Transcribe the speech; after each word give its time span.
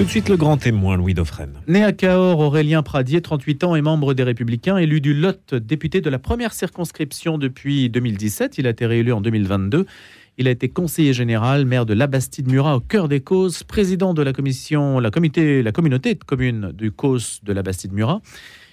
Tout 0.00 0.06
de 0.06 0.10
suite, 0.10 0.30
le 0.30 0.38
grand 0.38 0.56
témoin, 0.56 0.96
Louis 0.96 1.12
Dauphren. 1.12 1.60
Né 1.68 1.84
à 1.84 1.92
Cahors, 1.92 2.38
Aurélien 2.38 2.82
Pradier, 2.82 3.20
38 3.20 3.64
ans, 3.64 3.76
est 3.76 3.82
membre 3.82 4.14
des 4.14 4.22
Républicains, 4.22 4.78
élu 4.78 5.02
du 5.02 5.12
Lot, 5.12 5.54
député 5.54 6.00
de 6.00 6.08
la 6.08 6.18
première 6.18 6.54
circonscription 6.54 7.36
depuis 7.36 7.90
2017. 7.90 8.56
Il 8.56 8.66
a 8.66 8.70
été 8.70 8.86
réélu 8.86 9.12
en 9.12 9.20
2022. 9.20 9.84
Il 10.38 10.48
a 10.48 10.52
été 10.52 10.70
conseiller 10.70 11.12
général, 11.12 11.66
maire 11.66 11.84
de 11.84 11.92
Labastide-Murat 11.92 12.76
au 12.76 12.80
cœur 12.80 13.08
des 13.08 13.20
causes, 13.20 13.62
président 13.62 14.14
de 14.14 14.22
la 14.22 14.32
commission, 14.32 15.00
la, 15.00 15.10
comité, 15.10 15.62
la 15.62 15.70
communauté 15.70 16.14
de 16.14 16.24
communes 16.24 16.72
du 16.72 16.92
COS 16.92 17.40
de 17.42 17.52
Labastide-Murat. 17.52 18.22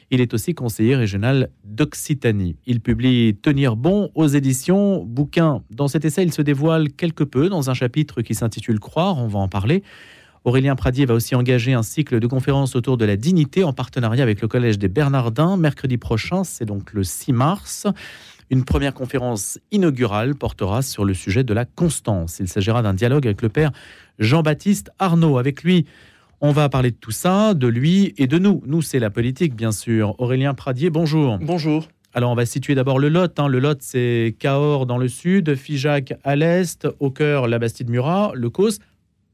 Il 0.10 0.22
est 0.22 0.34
aussi 0.34 0.54
conseiller 0.56 0.96
régional 0.96 1.50
d'Occitanie. 1.66 2.56
Il 2.66 2.80
publie 2.80 3.36
Tenir 3.36 3.76
bon 3.76 4.12
aux 4.16 4.28
éditions 4.28 5.04
bouquin. 5.04 5.62
Dans 5.72 5.90
cet 5.90 6.06
essai, 6.06 6.24
il 6.24 6.32
se 6.32 6.42
dévoile 6.42 6.94
quelque 6.94 7.26
peu 7.26 7.50
dans 7.50 7.70
un 7.70 7.74
chapitre 7.74 8.22
qui 8.22 8.34
s'intitule 8.34 8.80
Croire, 8.80 9.18
on 9.18 9.28
va 9.28 9.40
en 9.40 9.50
parler. 9.50 9.84
Aurélien 10.48 10.78
Pradier 10.78 11.06
va 11.06 11.14
aussi 11.14 11.36
engager 11.36 11.74
un 11.74 11.84
cycle 11.84 12.22
de 12.22 12.26
conférences 12.26 12.78
autour 12.78 12.96
de 12.96 13.04
la 13.04 13.18
dignité 13.18 13.66
en 13.66 13.74
partenariat 13.74 14.24
avec 14.24 14.42
le 14.42 14.48
Collège 14.48 14.80
des 14.80 14.88
Bernardins. 14.88 15.58
Mercredi 15.58 15.98
prochain, 15.98 16.46
c'est 16.46 16.64
donc 16.64 16.94
le 16.94 17.04
6 17.04 17.34
mars. 17.34 17.86
Une 18.50 18.64
première 18.64 18.94
conférence 18.94 19.60
inaugurale 19.74 20.36
portera 20.36 20.84
sur 20.84 21.04
le 21.04 21.14
sujet 21.14 21.44
de 21.44 21.54
la 21.54 21.66
constance. 21.66 22.40
Il 22.40 22.48
s'agira 22.48 22.82
d'un 22.82 22.94
dialogue 22.94 23.28
avec 23.28 23.42
le 23.42 23.50
père 23.50 23.74
Jean-Baptiste 24.20 24.90
Arnaud. 25.00 25.38
Avec 25.38 25.64
lui, 25.64 25.86
on 26.40 26.54
va 26.54 26.70
parler 26.70 26.92
de 26.92 26.96
tout 26.96 27.12
ça, 27.12 27.54
de 27.54 27.68
lui 27.68 28.14
et 28.18 28.28
de 28.28 28.38
nous. 28.38 28.64
Nous, 28.66 28.82
c'est 28.82 29.00
la 29.00 29.10
politique, 29.10 29.54
bien 29.54 29.74
sûr. 29.74 30.16
Aurélien 30.18 30.54
Pradier, 30.54 30.90
bonjour. 30.90 31.40
Bonjour. 31.42 31.90
Alors, 32.14 32.32
on 32.32 32.36
va 32.36 32.46
situer 32.46 32.74
d'abord 32.74 33.00
le 33.00 33.10
Lot. 33.10 33.38
Hein. 33.38 33.50
Le 33.50 33.60
Lot, 33.60 33.80
c'est 33.82 34.34
Cahors 34.40 34.86
dans 34.86 34.98
le 34.98 35.10
sud, 35.10 35.56
Figeac 35.56 36.14
à 36.24 36.38
l'est, 36.38 36.88
au 37.02 37.12
cœur, 37.12 37.50
la 37.50 37.60
Bastide-Murat, 37.60 38.32
le 38.34 38.50
Causse. 38.50 38.80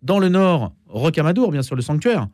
Dans 0.03 0.19
le 0.19 0.27
nord, 0.27 0.73
Rocamadour, 0.89 1.51
bien 1.51 1.61
sûr, 1.61 1.77
le 1.77 1.81
sanctuaire, 1.81 2.27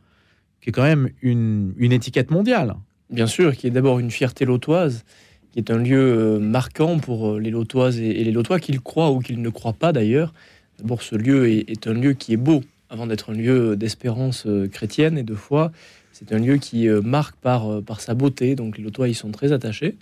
qui 0.59 0.69
est 0.69 0.73
quand 0.73 0.83
même 0.83 1.09
une, 1.21 1.73
étiquette 1.79 2.31
mondiale. 2.31 2.75
Bien 3.11 3.27
sûr, 3.27 3.55
qui 3.55 3.67
est 3.67 3.69
d'abord 3.69 3.99
une 3.99 4.09
fierté 4.09 4.43
lotoise, 4.43 5.05
qui 5.51 5.59
est 5.59 5.69
un 5.69 5.77
lieu 5.77 5.99
euh, 5.99 6.39
marquant 6.39 6.97
pour 6.97 7.29
euh, 7.29 7.39
les 7.39 7.51
lotoises 7.51 7.99
et 7.99 8.23
les 8.23 8.31
lotois, 8.31 8.59
qu'ils 8.59 8.81
croient 8.81 9.11
ou 9.11 9.19
qu'ils 9.19 9.41
ne 9.41 9.49
croient 9.49 9.73
pas 9.73 9.93
d'ailleurs. 9.93 10.33
D'abord, 10.79 11.03
ce 11.03 11.15
lieu 11.15 11.47
est, 11.47 11.85
un 11.85 11.93
lieu 11.93 12.13
qui 12.13 12.33
est 12.33 12.37
beau, 12.37 12.63
avant 12.89 13.05
d'être 13.05 13.31
un 13.31 13.35
lieu 13.35 13.75
d'espérance 13.75 14.45
euh, 14.47 14.67
chrétienne 14.67 15.17
et 15.17 15.23
de 15.23 15.35
foi. 15.35 15.71
C'est 16.11 16.33
un 16.33 16.39
lieu 16.39 16.57
qui 16.57 16.89
marque 16.89 17.37
par, 17.37 17.81
par 17.83 18.01
sa 18.01 18.13
beauté, 18.13 18.55
donc 18.55 18.77
les 18.77 18.83
lotois 18.83 19.07
y 19.07 19.13
sont 19.13 19.31
très 19.31 19.53
attachés. 19.53 19.95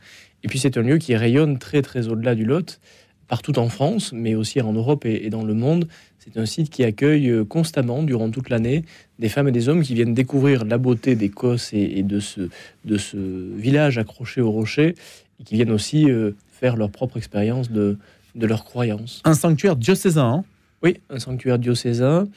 Et 0.43 0.47
puis 0.47 0.57
c'est 0.57 0.75
un 0.77 0.81
lieu 0.81 0.97
qui 0.97 1.15
rayonne 1.15 1.59
très 1.59 1.83
très 1.83 2.07
au-delà 2.07 2.33
du 2.33 2.43
Lot, 2.43 2.79
partout 3.27 3.59
en 3.59 3.69
France, 3.69 4.11
mais 4.13 4.35
aussi 4.35 4.61
en 4.61 4.73
Europe 4.73 5.05
et 5.05 5.29
dans 5.29 5.43
le 5.43 5.53
monde. 5.53 5.87
C'est 6.19 6.37
un 6.37 6.45
site 6.45 6.69
qui 6.69 6.83
accueille 6.83 7.29
euh, 7.29 7.45
constamment, 7.45 8.03
durant 8.03 8.29
toute 8.29 8.49
l'année, 8.49 8.83
des 9.19 9.29
femmes 9.29 9.47
et 9.47 9.51
des 9.51 9.69
hommes 9.69 9.81
qui 9.81 9.93
viennent 9.93 10.13
découvrir 10.13 10.65
la 10.65 10.77
beauté 10.77 11.15
des 11.15 11.29
Cosses 11.29 11.73
et, 11.73 12.03
de, 12.03 12.19
ce, 12.19 12.49
de 12.85 12.97
ce 12.97 13.17
village 13.55 13.97
accroché 13.97 14.41
au 14.41 14.51
rocher, 14.51 14.95
et 15.39 15.43
qui 15.43 15.55
viennent 15.55 15.71
aussi 15.71 16.09
euh, 16.09 16.31
faire 16.51 16.75
leur 16.75 16.89
propre 16.89 17.17
expérience 17.17 17.71
de, 17.71 17.97
de 18.35 18.45
leur 18.45 18.65
croyance. 18.65 19.21
Un 19.23 19.35
sanctuaire 19.35 19.75
diocésain 19.75 20.39
hein? 20.39 20.43
Oui, 20.83 20.99
un 21.09 21.19
sanctuaire 21.19 21.59
diocésain. 21.59 22.27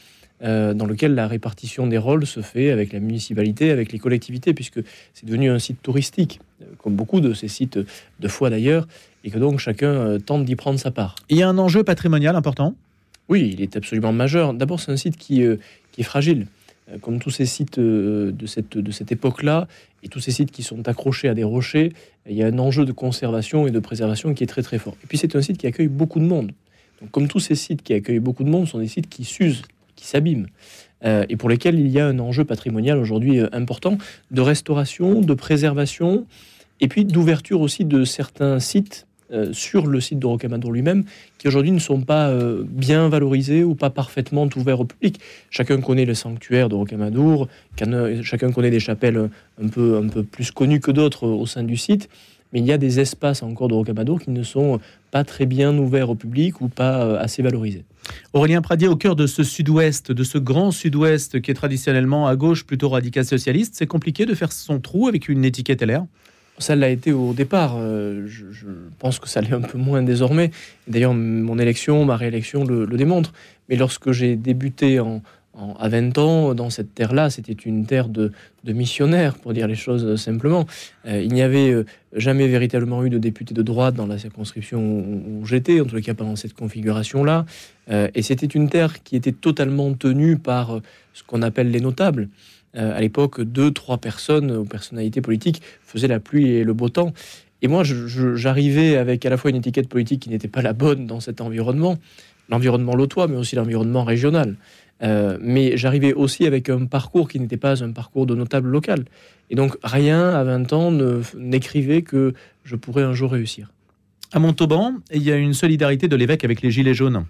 Euh, 0.42 0.72
dans 0.72 0.86
lequel 0.86 1.14
la 1.14 1.28
répartition 1.28 1.86
des 1.86 1.98
rôles 1.98 2.25
se 2.25 2.41
fait 2.41 2.70
avec 2.70 2.94
la 2.94 3.00
municipalité, 3.00 3.70
avec 3.70 3.92
les 3.92 3.98
collectivités, 3.98 4.54
puisque 4.54 4.80
c'est 5.12 5.27
devenu 5.27 5.50
un 5.50 5.58
site 5.58 5.82
touristique, 5.82 6.41
comme 6.78 6.94
beaucoup 6.94 7.20
de 7.20 7.34
ces 7.34 7.48
sites 7.48 7.78
de 7.78 8.28
foi 8.28 8.50
d'ailleurs, 8.50 8.86
et 9.25 9.30
que 9.30 9.39
donc 9.39 9.58
chacun 9.58 10.19
tente 10.19 10.44
d'y 10.44 10.56
prendre 10.56 10.78
sa 10.78 10.91
part. 10.91 11.14
Il 11.28 11.36
y 11.36 11.42
a 11.42 11.48
un 11.48 11.58
enjeu 11.58 11.84
patrimonial 11.84 12.36
important? 12.36 12.75
Oui, 13.30 13.50
il 13.53 13.62
est 13.62 13.77
absolument 13.77 14.12
majeur. 14.12 14.53
D'abord, 14.53 14.81
c'est 14.81 14.91
un 14.91 14.97
site 14.97 15.16
qui, 15.16 15.44
euh, 15.44 15.56
qui 15.92 16.00
est 16.00 16.05
fragile. 16.05 16.48
Euh, 16.91 16.98
comme 16.98 17.20
tous 17.20 17.31
ces 17.31 17.47
sites 17.47 17.78
euh, 17.78 18.33
de 18.33 18.47
cette, 18.47 18.77
de 18.77 18.91
cette 18.91 19.12
époque-là, 19.12 19.69
et 20.03 20.08
tous 20.08 20.19
ces 20.19 20.33
sites 20.33 20.50
qui 20.50 20.64
sont 20.64 20.88
accrochés 20.88 21.28
à 21.28 21.34
des 21.34 21.44
rochers, 21.44 21.92
il 22.28 22.34
y 22.34 22.42
a 22.42 22.47
un 22.47 22.58
enjeu 22.58 22.84
de 22.84 22.92
conservation 22.92 23.69
et 23.69 23.70
de 23.70 23.78
préservation 23.78 24.34
qui 24.34 24.43
est 24.43 24.49
très 24.49 24.62
très 24.62 24.78
fort. 24.78 24.97
Et 25.04 25.06
puis 25.06 25.16
c'est 25.16 25.37
un 25.37 25.43
site 25.43 25.59
qui 25.59 25.69
accueille 25.69 25.88
beaucoup 25.88 26.19
de 26.19 26.25
monde. 26.25 26.50
Donc, 27.00 27.12
comme 27.12 27.28
tous 27.28 27.38
ces 27.38 27.54
sites 27.54 27.82
qui 27.82 27.94
accueillent 27.94 28.19
beaucoup 28.19 28.43
de 28.43 28.50
monde, 28.50 28.66
sont 28.66 28.78
des 28.78 28.88
sites 28.88 29.09
qui 29.09 29.25
s'usent, 29.25 29.62
qui 29.94 30.06
s'abîment, 30.06 30.49
et 31.03 31.37
pour 31.37 31.49
lesquels 31.49 31.78
il 31.78 31.88
y 31.88 31.99
a 31.99 32.06
un 32.06 32.19
enjeu 32.19 32.44
patrimonial 32.44 32.99
aujourd'hui 32.99 33.41
important 33.53 33.97
de 34.31 34.41
restauration, 34.41 35.21
de 35.21 35.34
préservation, 35.34 36.27
et 36.81 36.88
puis 36.88 37.05
d'ouverture 37.05 37.61
aussi 37.61 37.84
de 37.84 38.05
certains 38.05 38.59
sites 38.59 39.06
euh, 39.33 39.53
sur 39.53 39.87
le 39.87 40.00
site 40.00 40.19
de 40.19 40.27
Rocamadour 40.27 40.72
lui-même, 40.72 41.05
qui 41.38 41.47
aujourd'hui 41.47 41.71
ne 41.71 41.78
sont 41.78 42.00
pas 42.00 42.31
euh, 42.31 42.65
bien 42.66 43.09
valorisés 43.09 43.62
ou 43.62 43.77
pas 43.77 43.88
parfaitement 43.88 44.49
ouverts 44.56 44.81
au 44.81 44.84
public. 44.84 45.21
Chacun 45.50 45.81
connaît 45.81 46.05
le 46.05 46.15
sanctuaire 46.15 46.69
de 46.69 46.75
Rocamadour, 46.75 47.47
chacun 48.22 48.50
connaît 48.50 48.71
des 48.71 48.81
chapelles 48.81 49.31
un 49.62 49.69
peu, 49.69 49.99
un 49.99 50.09
peu 50.09 50.25
plus 50.25 50.50
connues 50.50 50.81
que 50.81 50.91
d'autres 50.91 51.28
au 51.28 51.47
sein 51.47 51.62
du 51.62 51.77
site, 51.77 52.09
mais 52.53 52.61
il 52.61 52.66
y 52.66 52.72
a 52.72 52.78
des 52.78 53.00
espaces 53.00 53.43
encore 53.43 53.69
de 53.69 53.75
Rocamadour 53.75 54.21
qui 54.21 54.31
ne 54.31 54.43
sont 54.43 54.81
pas 55.11 55.25
très 55.25 55.47
bien 55.47 55.77
ouverts 55.77 56.11
au 56.11 56.15
public 56.15 56.61
ou 56.61 56.69
pas 56.69 57.05
euh, 57.05 57.19
assez 57.19 57.43
valorisés. 57.43 57.84
Aurélien 58.33 58.61
Pradier, 58.61 58.88
au 58.88 58.97
cœur 58.97 59.16
de 59.16 59.27
ce 59.27 59.43
sud-ouest, 59.43 60.11
de 60.12 60.25
ce 60.25 60.38
grand 60.38 60.71
sud-ouest 60.71 61.41
qui 61.41 61.50
est 61.50 61.55
traditionnellement 61.55 62.27
à 62.27 62.37
gauche 62.37 62.65
plutôt 62.65 62.88
radical 62.88 63.25
socialiste, 63.25 63.75
c'est 63.77 63.87
compliqué 63.87 64.27
de 64.27 64.34
faire 64.34 64.53
son 64.53 64.81
trou 64.81 65.09
avec 65.09 65.28
une 65.28 65.44
étiquette 65.44 65.83
LR 65.83 66.05
ça 66.61 66.77
l'a 66.77 66.91
été 66.91 67.12
au 67.12 67.33
départ. 67.33 67.77
Euh, 67.78 68.27
je, 68.27 68.67
pense 68.99 69.19
que 69.19 69.28
ça 69.28 69.41
l'est 69.41 69.53
un 69.53 69.61
peu 69.61 69.78
moins 69.78 70.03
désormais. 70.03 70.50
D'ailleurs, 70.87 71.15
mon 71.15 71.59
élection, 71.59 72.05
ma 72.05 72.17
réélection 72.17 72.65
le, 72.65 72.87
démontre. 72.87 73.32
Mais 73.69 73.77
lorsque 73.77 74.12
j'ai 74.12 74.37
débuté 74.37 75.00
en, 75.00 75.22
à 75.78 75.88
20 75.88 76.19
ans 76.19 76.54
dans 76.54 76.71
cette 76.71 76.94
terre-là, 76.94 77.31
c'était 77.31 77.53
une 77.53 77.87
terre 77.87 78.09
de, 78.09 78.32
missionnaires, 78.65 79.34
pour 79.34 79.53
dire 79.53 79.66
les 79.66 79.75
choses 79.75 80.16
simplement. 80.16 80.66
Euh, 81.06 81.22
il 81.22 81.32
n'y 81.32 81.43
avait 81.43 81.71
euh, 81.71 81.84
jamais 82.15 82.47
véritablement 82.47 83.04
eu 83.04 83.10
de 83.10 83.19
député 83.19 83.54
de 83.54 83.62
droite 83.62 83.94
dans 83.94 84.06
la 84.06 84.19
circonscription 84.19 84.81
où, 84.81 85.47
j'étais, 85.47 85.81
en 85.81 85.84
tout 85.84 86.00
cas 86.00 86.15
pendant 86.15 86.37
cette 86.37 86.54
configuration-là. 86.54 87.47
et 87.88 88.22
c'était 88.22 88.47
une 88.47 88.69
terre 88.69 89.03
qui 89.03 89.16
était 89.16 89.32
totalement 89.32 89.93
tenue 89.94 90.37
par 90.37 90.81
ce 91.12 91.22
qu'on 91.25 91.43
appelle 91.43 91.70
les 91.70 91.81
notables. 91.81 92.28
Euh, 92.76 92.97
à 92.97 93.00
l'époque, 93.00 93.41
deux, 93.41 93.72
trois 93.72 93.99
personnes 93.99 94.50
ou 94.53 94.65
personnalités 94.65 95.20
politiques 95.20 95.62
faisaient 95.82 96.09
la 96.09 96.20
pluie 96.20 96.49
et 96.49 96.65
le 96.65 96.72
beau 96.72 96.88
temps. 96.88 97.12
Et 97.62 97.69
moi, 97.69 97.82
j'arrivais 97.84 98.97
avec 98.97 99.26
à 99.26 99.31
la 99.31 99.37
fois 99.37 99.50
une 99.50 99.56
étiquette 99.56 99.88
politique 99.88 100.22
qui 100.22 100.31
n'était 100.31 100.49
pas 100.49 100.62
la 100.62 100.72
bonne 100.72 101.06
dans 101.06 101.20
cet 101.20 101.41
environnement, 101.41 101.99
l'environnement 102.49 102.94
lotois, 102.94 103.28
mais 103.28 103.37
aussi 103.37 103.54
l'environnement 103.56 104.04
régional. 104.04 104.56
Euh, 105.03 105.38
mais 105.41 105.77
j'arrivais 105.77 106.12
aussi 106.12 106.47
avec 106.47 106.69
un 106.69 106.84
parcours 106.87 107.28
qui 107.28 107.41
n'était 107.41 107.56
pas 107.56 107.83
un 107.83 107.93
parcours 107.93 108.27
de 108.27 108.34
notable 108.34 108.69
local. 108.69 109.05
Et 109.49 109.55
donc, 109.55 109.77
rien 109.83 110.28
à 110.28 110.44
20 110.44 110.72
ans 110.72 110.93
n'écrivait 111.37 112.03
que 112.03 112.34
je 112.65 112.77
pourrais 112.77 113.03
un 113.03 113.15
jour 113.15 113.33
réussir. 113.33 113.72
À 114.33 114.38
Montauban, 114.38 114.94
il 115.12 115.22
y 115.22 115.33
a 115.33 115.37
une 115.37 115.55
solidarité 115.55 116.06
de 116.06 116.15
l'évêque 116.15 116.44
avec 116.44 116.62
les 116.62 116.71
Gilets 116.71 116.94
jaunes. 116.94 117.25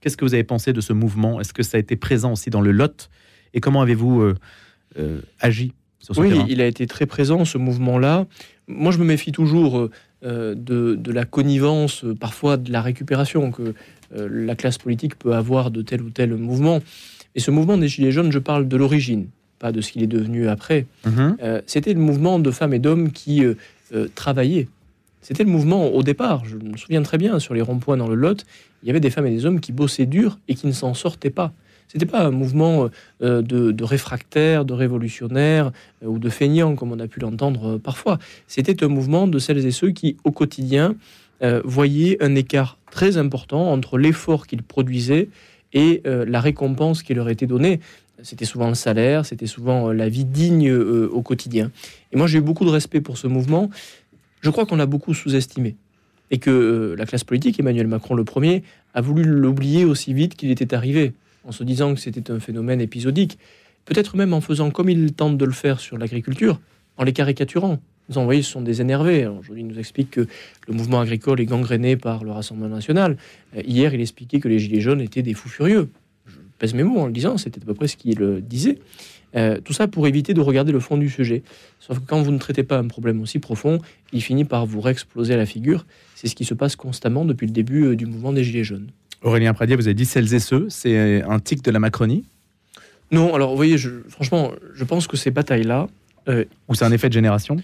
Qu'est-ce 0.00 0.16
que 0.16 0.24
vous 0.24 0.34
avez 0.34 0.44
pensé 0.44 0.72
de 0.72 0.80
ce 0.80 0.92
mouvement? 0.92 1.40
Est-ce 1.40 1.54
que 1.54 1.62
ça 1.62 1.76
a 1.76 1.80
été 1.80 1.96
présent 1.96 2.32
aussi 2.32 2.50
dans 2.50 2.60
le 2.60 2.72
Lot? 2.72 3.08
Et 3.54 3.60
comment 3.60 3.80
avez-vous 3.80 4.20
euh, 4.20 4.34
euh, 4.98 5.20
agit 5.40 5.72
sur 6.00 6.14
ce 6.14 6.20
Oui, 6.20 6.36
il 6.48 6.60
a 6.60 6.66
été 6.66 6.86
très 6.86 7.06
présent, 7.06 7.44
ce 7.44 7.56
mouvement-là. 7.56 8.26
Moi, 8.66 8.92
je 8.92 8.98
me 8.98 9.04
méfie 9.04 9.32
toujours 9.32 9.88
euh, 10.24 10.54
de, 10.54 11.10
la 11.10 11.24
connivence, 11.24 12.04
parfois 12.18 12.56
de 12.56 12.72
la 12.72 12.82
récupération 12.82 13.50
que 13.50 13.74
la 14.14 14.54
classe 14.54 14.78
politique 14.78 15.18
peut 15.18 15.34
avoir 15.34 15.70
de 15.70 15.82
tel 15.82 16.02
ou 16.02 16.10
tel 16.10 16.34
mouvement. 16.34 16.80
Et 17.34 17.40
ce 17.40 17.50
mouvement 17.50 17.76
des 17.76 17.88
Gilets 17.88 18.12
jaunes, 18.12 18.30
je 18.30 18.38
parle 18.38 18.68
de 18.68 18.76
l'origine, 18.76 19.26
pas 19.58 19.72
de 19.72 19.80
ce 19.80 19.92
qu'il 19.92 20.02
est 20.02 20.08
devenu 20.08 20.48
après. 20.48 20.86
Mhm. 21.04 21.36
C'était 21.66 21.92
le 21.92 22.00
mouvement 22.00 22.38
de 22.38 22.50
femmes 22.50 22.74
et 22.74 22.78
d'hommes 22.78 23.10
qui 23.10 23.42
travaillaient. 24.14 24.68
C'était 25.20 25.42
le 25.42 25.50
mouvement 25.50 25.88
au 25.88 26.02
départ. 26.02 26.44
Je 26.44 26.56
me 26.56 26.76
souviens 26.76 27.02
très 27.02 27.18
bien, 27.18 27.38
sur 27.38 27.54
les 27.54 27.62
ronds-points 27.62 27.96
dans 27.96 28.08
le 28.08 28.14
Lot, 28.14 28.44
il 28.82 28.86
y 28.86 28.90
avait 28.90 29.00
des 29.00 29.10
femmes 29.10 29.26
et 29.26 29.30
des 29.30 29.46
hommes 29.46 29.58
qui 29.58 29.72
bossaient 29.72 30.06
dur 30.06 30.38
et 30.48 30.54
qui 30.54 30.66
ne 30.66 30.72
s'en 30.72 30.92
sortaient 30.92 31.30
pas. 31.30 31.52
C'était 31.88 32.06
pas 32.06 32.26
un 32.26 32.30
mouvement 32.30 32.90
euh, 33.22 33.40
de, 33.40 33.70
de 33.70 33.84
réfractaires, 33.84 34.64
de 34.64 34.74
révolutionnaires 34.74 35.72
euh, 36.02 36.08
ou 36.08 36.18
de 36.18 36.28
feignants, 36.28 36.74
comme 36.74 36.92
on 36.92 36.98
a 36.98 37.06
pu 37.06 37.20
l'entendre 37.20 37.74
euh, 37.74 37.78
parfois. 37.78 38.18
C'était 38.46 38.84
un 38.84 38.88
mouvement 38.88 39.26
de 39.26 39.38
celles 39.38 39.64
et 39.64 39.70
ceux 39.70 39.90
qui, 39.90 40.16
au 40.24 40.30
quotidien, 40.30 40.96
voyaient 41.64 42.22
un 42.22 42.34
écart 42.34 42.78
très 42.90 43.16
important 43.16 43.72
entre 43.72 43.98
l'effort 43.98 44.46
qu'ils 44.46 44.62
produisaient 44.62 45.28
et 45.72 46.02
la 46.04 46.40
récompense 46.40 47.02
qui 47.02 47.14
leur 47.14 47.28
était 47.28 47.46
donnée. 47.46 47.80
C'était 48.22 48.44
souvent 48.44 48.68
le 48.68 48.74
salaire, 48.74 49.26
c'était 49.26 49.46
souvent 49.46 49.92
la 49.92 50.08
vie 50.08 50.24
digne 50.24 50.72
au 50.72 51.20
quotidien. 51.22 51.70
Et 52.12 52.16
moi, 52.16 52.26
j'ai 52.26 52.38
eu 52.38 52.42
beaucoup 52.42 52.64
de 52.64 52.70
respect 52.70 53.00
pour 53.00 53.18
ce 53.18 53.26
mouvement. 53.26 53.70
Je 54.40 54.50
crois 54.50 54.66
qu'on 54.66 54.76
l'a 54.76 54.86
beaucoup 54.86 55.14
sous-estimé 55.14 55.76
et 56.30 56.38
que 56.38 56.94
la 56.96 57.06
classe 57.06 57.24
politique, 57.24 57.60
Emmanuel 57.60 57.86
Macron 57.86 58.14
le 58.14 58.24
premier, 58.24 58.62
a 58.94 59.00
voulu 59.00 59.24
l'oublier 59.24 59.84
aussi 59.84 60.14
vite 60.14 60.36
qu'il 60.36 60.50
était 60.50 60.74
arrivé 60.74 61.12
en 61.44 61.52
se 61.52 61.64
disant 61.64 61.94
que 61.94 62.00
c'était 62.00 62.30
un 62.30 62.40
phénomène 62.40 62.80
épisodique, 62.80 63.38
peut-être 63.84 64.16
même 64.16 64.32
en 64.32 64.40
faisant 64.40 64.70
comme 64.70 64.88
il 64.88 65.12
tente 65.12 65.36
de 65.36 65.44
le 65.44 65.52
faire 65.52 65.80
sur 65.80 65.98
l'agriculture, 65.98 66.60
en 66.96 67.04
les 67.04 67.12
caricaturant. 67.12 67.80
Vous 68.08 68.18
en 68.18 68.24
voyez, 68.24 68.42
ce 68.42 68.50
sont 68.50 68.60
des 68.60 68.80
énervés. 68.80 69.26
Aujourd'hui, 69.26 69.62
il 69.62 69.66
nous 69.66 69.78
explique 69.78 70.10
que 70.10 70.26
le 70.68 70.74
mouvement 70.74 71.00
agricole 71.00 71.40
est 71.40 71.46
gangréné 71.46 71.96
par 71.96 72.22
le 72.22 72.32
Rassemblement 72.32 72.74
national. 72.74 73.16
Euh, 73.56 73.62
hier, 73.66 73.94
il 73.94 74.00
expliquait 74.00 74.40
que 74.40 74.48
les 74.48 74.58
Gilets 74.58 74.80
jaunes 74.80 75.00
étaient 75.00 75.22
des 75.22 75.34
fous 75.34 75.48
furieux. 75.48 75.88
Je 76.26 76.36
pèse 76.58 76.74
mes 76.74 76.82
mots 76.82 77.00
en 77.00 77.06
le 77.06 77.12
disant, 77.12 77.38
c'était 77.38 77.62
à 77.62 77.64
peu 77.64 77.74
près 77.74 77.88
ce 77.88 77.96
qu'il 77.96 78.42
disait. 78.42 78.78
Euh, 79.36 79.58
tout 79.60 79.72
ça 79.72 79.88
pour 79.88 80.06
éviter 80.06 80.32
de 80.32 80.40
regarder 80.40 80.70
le 80.70 80.80
fond 80.80 80.96
du 80.96 81.10
sujet. 81.10 81.42
Sauf 81.80 81.98
que 81.98 82.04
quand 82.06 82.22
vous 82.22 82.30
ne 82.30 82.38
traitez 82.38 82.62
pas 82.62 82.78
un 82.78 82.86
problème 82.86 83.20
aussi 83.20 83.40
profond, 83.40 83.80
il 84.12 84.22
finit 84.22 84.44
par 84.44 84.64
vous 84.64 84.80
réexploser 84.80 85.34
à 85.34 85.36
la 85.36 85.46
figure. 85.46 85.86
C'est 86.14 86.28
ce 86.28 86.36
qui 86.36 86.44
se 86.44 86.54
passe 86.54 86.76
constamment 86.76 87.24
depuis 87.24 87.46
le 87.46 87.52
début 87.52 87.84
euh, 87.84 87.96
du 87.96 88.06
mouvement 88.06 88.32
des 88.32 88.44
Gilets 88.44 88.64
jaunes. 88.64 88.88
Aurélien 89.22 89.54
Pradier, 89.54 89.74
vous 89.74 89.88
avez 89.88 89.94
dit 89.94 90.04
celles 90.04 90.32
et 90.34 90.38
ceux, 90.38 90.66
c'est 90.68 91.22
un 91.22 91.38
tic 91.40 91.64
de 91.64 91.70
la 91.70 91.78
Macronie? 91.80 92.24
Non, 93.10 93.34
alors 93.34 93.50
vous 93.50 93.56
voyez, 93.56 93.78
je, 93.78 93.90
franchement, 94.08 94.52
je 94.74 94.84
pense 94.84 95.06
que 95.06 95.16
ces 95.16 95.30
batailles-là... 95.30 95.88
Euh, 96.28 96.44
Ou 96.68 96.74
c'est 96.74 96.84
un 96.84 96.92
effet 96.92 97.08
de 97.08 97.14
génération? 97.14 97.56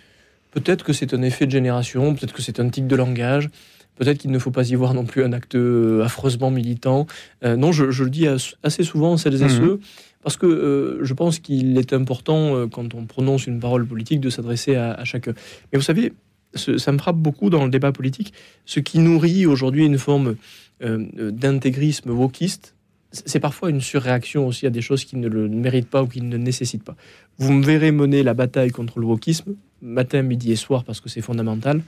Peut-être 0.50 0.84
que 0.84 0.92
c'est 0.92 1.14
un 1.14 1.22
effet 1.22 1.46
de 1.46 1.50
génération, 1.50 2.14
peut-être 2.14 2.32
que 2.32 2.42
c'est 2.42 2.60
un 2.60 2.68
tic 2.68 2.86
de 2.86 2.96
langage, 2.96 3.50
peut-être 3.96 4.18
qu'il 4.18 4.30
ne 4.30 4.38
faut 4.38 4.50
pas 4.50 4.68
y 4.68 4.74
voir 4.74 4.94
non 4.94 5.04
plus 5.04 5.22
un 5.22 5.32
acte 5.32 5.54
euh, 5.54 6.02
affreusement 6.02 6.50
militant. 6.50 7.06
Euh, 7.44 7.56
non, 7.56 7.72
je, 7.72 7.84
le 7.84 8.10
dis 8.10 8.26
assez 8.62 8.82
souvent, 8.82 9.16
celles 9.16 9.42
et 9.42 9.44
mhm. 9.44 9.50
ceux, 9.50 9.80
parce 10.22 10.36
que 10.36 10.46
euh, 10.46 11.04
je 11.04 11.14
pense 11.14 11.38
qu'il 11.38 11.78
est 11.78 11.92
important, 11.92 12.68
quand 12.68 12.94
on 12.94 13.06
prononce 13.06 13.46
une 13.46 13.60
parole 13.60 13.86
politique, 13.86 14.20
de 14.20 14.30
s'adresser 14.30 14.76
à, 14.76 15.04
chacun. 15.04 15.32
Mais 15.72 15.78
vous 15.78 15.84
savez, 15.84 16.12
ça 16.54 16.92
me 16.92 16.98
frappe 16.98 17.16
beaucoup 17.16 17.48
dans 17.48 17.64
le 17.64 17.70
débat 17.70 17.92
politique, 17.92 18.32
ce 18.66 18.80
qui 18.80 18.98
nourrit 18.98 19.46
aujourd'hui 19.46 19.86
une 19.86 19.98
forme 19.98 20.36
d'intégrisme 20.82 22.10
wokiste, 22.10 22.74
c'est 23.12 23.40
parfois 23.40 23.70
une 23.70 23.80
surréaction 23.80 24.46
aussi 24.46 24.66
à 24.66 24.70
des 24.70 24.82
choses 24.82 25.04
qui 25.04 25.16
ne 25.16 25.28
le 25.28 25.48
méritent 25.48 25.90
pas 25.90 26.02
ou 26.02 26.06
qui 26.06 26.22
ne 26.22 26.36
nécessitent 26.36 26.84
pas. 26.84 26.96
Vous 27.38 27.52
me 27.52 27.64
verrez 27.64 27.90
mener 27.90 28.22
la 28.22 28.34
bataille 28.34 28.70
contre 28.70 28.98
le 28.98 29.06
wokisme, 29.06 29.54
matin, 29.82 30.22
midi 30.22 30.52
et 30.52 30.56
soir, 30.56 30.84
parce 30.84 31.00
que 31.00 31.08
c'est 31.08 31.20
fondamental. 31.20 31.82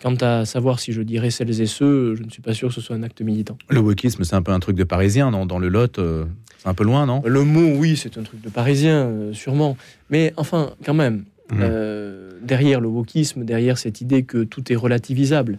Quant 0.00 0.14
à 0.20 0.44
savoir 0.44 0.78
si 0.78 0.92
je 0.92 1.02
dirais 1.02 1.30
celles 1.30 1.60
et 1.60 1.66
ceux, 1.66 2.14
je 2.14 2.22
ne 2.22 2.30
suis 2.30 2.40
pas 2.40 2.54
sûr 2.54 2.68
que 2.68 2.74
ce 2.74 2.80
soit 2.80 2.94
un 2.94 3.02
acte 3.02 3.20
militant. 3.20 3.58
Le 3.68 3.80
wokisme, 3.80 4.22
c'est 4.22 4.36
un 4.36 4.42
peu 4.42 4.52
un 4.52 4.60
truc 4.60 4.76
de 4.76 4.84
parisien, 4.84 5.32
non? 5.32 5.44
Dans 5.44 5.58
le 5.58 5.68
Lot, 5.68 5.98
euh, 5.98 6.24
c'est 6.58 6.68
un 6.68 6.74
peu 6.74 6.84
loin, 6.84 7.04
non? 7.04 7.20
Le 7.26 7.42
mot, 7.42 7.74
oui, 7.76 7.96
c'est 7.96 8.16
un 8.16 8.22
truc 8.22 8.40
de 8.40 8.48
parisien, 8.48 9.06
euh, 9.06 9.32
sûrement. 9.32 9.76
Mais 10.08 10.32
enfin, 10.36 10.70
quand 10.84 10.94
même, 10.94 11.24
mmh. 11.50 11.56
euh, 11.60 12.30
derrière 12.42 12.80
le 12.80 12.86
wokisme, 12.86 13.44
derrière 13.44 13.76
cette 13.76 14.00
idée 14.00 14.22
que 14.22 14.44
tout 14.44 14.72
est 14.72 14.76
relativisable, 14.76 15.58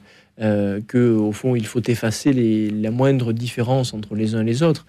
que 0.87 1.13
au 1.17 1.33
fond, 1.33 1.53
il 1.57 1.65
faut 1.65 1.81
effacer 1.85 2.31
les, 2.31 2.69
la 2.69 2.91
moindre 2.91 3.33
différence 3.33 3.93
entre 3.93 4.15
les 4.15 4.35
uns 4.35 4.41
et 4.41 4.45
les 4.45 4.63
autres, 4.63 4.85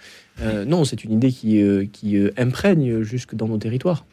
non, 0.64 0.84
c'est 0.84 1.02
une 1.02 1.10
idée 1.10 1.32
qui, 1.32 1.60
qui 1.92 2.16
imprègne 2.36 3.02
jusque 3.02 3.34
dans 3.34 3.48
nos 3.48 3.58
territoires. 3.58 4.06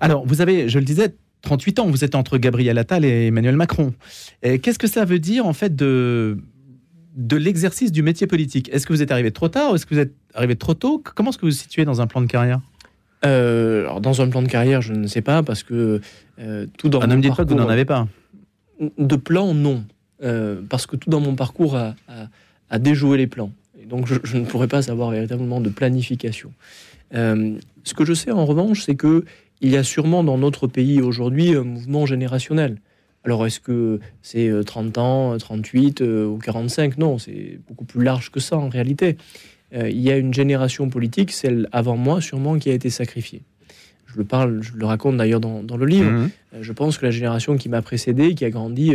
Alors, 0.00 0.24
vous 0.24 0.40
avez, 0.40 0.70
je 0.70 0.78
le 0.78 0.86
disais, 0.86 1.14
38 1.42 1.78
ans, 1.78 1.86
vous 1.86 2.04
êtes 2.04 2.14
entre 2.14 2.38
Gabriel 2.38 2.78
Attal 2.78 3.04
et 3.04 3.26
Emmanuel 3.26 3.56
Macron. 3.56 3.94
Qu'est-ce 4.42 4.78
que 4.78 4.88
ça 4.88 5.04
veut 5.04 5.18
dire 5.18 5.46
en 5.46 5.52
fait 5.52 5.74
de, 5.74 6.38
de 7.16 7.36
l'exercice 7.36 7.92
du 7.92 8.02
métier 8.02 8.26
politique? 8.26 8.68
Est-ce 8.72 8.86
que 8.86 8.92
vous 8.92 9.02
êtes 9.02 9.12
arrivé 9.12 9.30
trop 9.30 9.48
tard 9.48 9.72
ou 9.72 9.74
est-ce 9.76 9.86
que 9.86 9.94
vous 9.94 10.00
êtes 10.00 10.12
arrivé 10.34 10.56
trop 10.56 10.74
tôt? 10.74 11.02
Comment 11.14 11.30
est-ce 11.30 11.38
que 11.38 11.46
vous 11.46 11.52
vous 11.52 11.56
situez 11.56 11.84
dans 11.84 12.00
un 12.00 12.06
plan 12.06 12.20
de 12.20 12.26
carrière? 12.26 12.60
Euh, 13.24 13.82
alors 13.82 14.00
dans 14.00 14.22
un 14.22 14.28
plan 14.28 14.42
de 14.42 14.48
carrière, 14.48 14.80
je 14.80 14.92
ne 14.92 15.06
sais 15.06 15.22
pas 15.22 15.42
parce 15.42 15.62
que 15.62 16.00
euh, 16.38 16.66
tout 16.76 16.88
dans 16.88 17.00
ah, 17.00 17.06
ne 17.06 17.16
me 17.16 17.22
dites 17.22 17.34
pas 17.34 17.44
que 17.44 17.50
vous 17.50 17.56
n'en 17.56 17.68
avez 17.68 17.84
pas. 17.84 18.06
De 18.98 19.16
plan, 19.16 19.54
non, 19.54 19.84
euh, 20.22 20.60
parce 20.68 20.86
que 20.86 20.94
tout 20.94 21.10
dans 21.10 21.20
mon 21.20 21.34
parcours 21.34 21.76
a, 21.76 22.78
déjoué 22.78 23.18
les 23.18 23.26
plans. 23.26 23.50
Et 23.80 23.86
donc 23.86 24.06
je, 24.06 24.14
je, 24.22 24.36
ne 24.36 24.44
pourrais 24.44 24.68
pas 24.68 24.82
savoir 24.82 25.10
véritablement 25.10 25.60
de 25.60 25.68
planification. 25.68 26.52
ce 27.12 27.94
que 27.96 28.04
je 28.04 28.14
sais 28.14 28.30
en 28.30 28.46
revanche, 28.46 28.82
c'est 28.82 28.94
que 28.94 29.24
il 29.60 29.70
y 29.70 29.76
a 29.76 29.82
sûrement 29.82 30.24
dans 30.24 30.38
notre 30.38 30.66
pays 30.66 31.00
aujourd'hui 31.00 31.54
un 31.54 31.64
mouvement 31.64 32.06
générationnel. 32.06 32.78
Alors 33.24 33.46
est-ce 33.46 33.60
que 33.60 34.00
c'est 34.22 34.50
30 34.64 34.96
euh, 34.96 35.00
ans, 35.00 35.38
38 35.38 36.00
euh, 36.00 36.26
ou 36.26 36.38
45 36.38 36.98
Non, 36.98 37.18
c'est 37.18 37.58
beaucoup 37.68 37.84
plus 37.84 38.02
large 38.02 38.30
que 38.30 38.40
ça 38.40 38.56
en 38.56 38.68
réalité. 38.68 39.16
Euh, 39.74 39.90
il 39.90 40.00
y 40.00 40.10
a 40.10 40.16
une 40.16 40.32
génération 40.32 40.88
politique, 40.88 41.32
celle 41.32 41.68
avant 41.72 41.96
moi 41.96 42.20
sûrement, 42.20 42.58
qui 42.58 42.70
a 42.70 42.72
été 42.72 42.90
sacrifiée. 42.90 43.42
Je 44.06 44.16
le 44.16 44.24
parle, 44.24 44.62
je 44.62 44.72
le 44.74 44.86
raconte 44.86 45.18
d'ailleurs 45.18 45.40
dans, 45.40 45.76
le 45.76 45.84
livre. 45.84 46.10
Mmh. 46.10 46.30
Je 46.62 46.72
pense 46.72 46.96
que 46.96 47.04
la 47.04 47.10
génération 47.10 47.58
qui 47.58 47.68
m'a 47.68 47.82
précédé, 47.82 48.34
qui 48.34 48.46
a 48.46 48.50
grandi 48.50 48.94